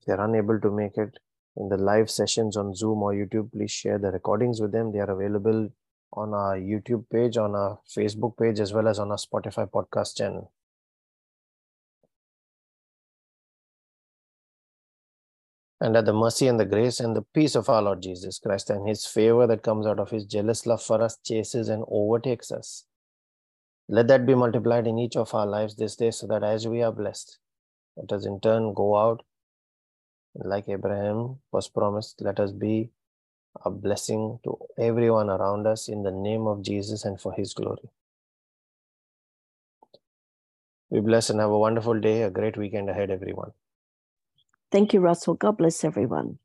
If 0.00 0.06
they're 0.06 0.24
unable 0.24 0.60
to 0.60 0.70
make 0.70 0.96
it 0.96 1.18
in 1.56 1.68
the 1.68 1.76
live 1.76 2.10
sessions 2.10 2.56
on 2.56 2.74
Zoom 2.74 3.02
or 3.02 3.12
YouTube, 3.12 3.52
please 3.52 3.70
share 3.70 3.98
the 3.98 4.10
recordings 4.10 4.60
with 4.60 4.72
them. 4.72 4.92
They 4.92 5.00
are 5.00 5.10
available 5.10 5.70
on 6.12 6.32
our 6.32 6.56
YouTube 6.56 7.04
page, 7.10 7.36
on 7.36 7.54
our 7.54 7.80
Facebook 7.88 8.38
page, 8.38 8.60
as 8.60 8.72
well 8.72 8.88
as 8.88 8.98
on 8.98 9.10
our 9.10 9.18
Spotify 9.18 9.70
podcast 9.70 10.16
channel. 10.16 10.53
And 15.84 15.94
that 15.94 16.06
the 16.06 16.14
mercy 16.14 16.48
and 16.48 16.58
the 16.58 16.64
grace 16.64 16.98
and 16.98 17.14
the 17.14 17.20
peace 17.34 17.54
of 17.54 17.68
our 17.68 17.82
Lord 17.82 18.00
Jesus 18.00 18.38
Christ 18.38 18.70
and 18.70 18.88
his 18.88 19.04
favor 19.04 19.46
that 19.46 19.62
comes 19.62 19.86
out 19.86 19.98
of 20.00 20.08
his 20.08 20.24
jealous 20.24 20.64
love 20.64 20.82
for 20.82 21.02
us 21.02 21.18
chases 21.22 21.68
and 21.68 21.84
overtakes 21.88 22.50
us. 22.50 22.86
Let 23.86 24.08
that 24.08 24.24
be 24.24 24.34
multiplied 24.34 24.86
in 24.86 24.98
each 24.98 25.14
of 25.14 25.34
our 25.34 25.44
lives 25.44 25.76
this 25.76 25.96
day 25.96 26.10
so 26.10 26.26
that 26.28 26.42
as 26.42 26.66
we 26.66 26.82
are 26.82 26.90
blessed, 26.90 27.36
let 27.98 28.10
us 28.12 28.24
in 28.24 28.40
turn 28.40 28.72
go 28.72 28.96
out 28.96 29.24
like 30.34 30.70
Abraham 30.70 31.40
was 31.52 31.68
promised, 31.68 32.22
let 32.22 32.40
us 32.40 32.50
be 32.50 32.88
a 33.62 33.70
blessing 33.70 34.38
to 34.44 34.56
everyone 34.78 35.28
around 35.28 35.66
us 35.66 35.88
in 35.88 36.02
the 36.02 36.10
name 36.10 36.46
of 36.46 36.62
Jesus 36.62 37.04
and 37.04 37.20
for 37.20 37.34
his 37.34 37.52
glory. 37.52 37.90
Be 40.90 41.00
blessed 41.00 41.30
and 41.30 41.40
have 41.40 41.50
a 41.50 41.58
wonderful 41.58 42.00
day, 42.00 42.22
a 42.22 42.30
great 42.30 42.56
weekend 42.56 42.88
ahead, 42.88 43.10
everyone. 43.10 43.52
Thank 44.74 44.94
you, 44.94 45.00
Russell. 45.00 45.36
God 45.36 45.58
bless 45.58 45.84
everyone. 45.84 46.40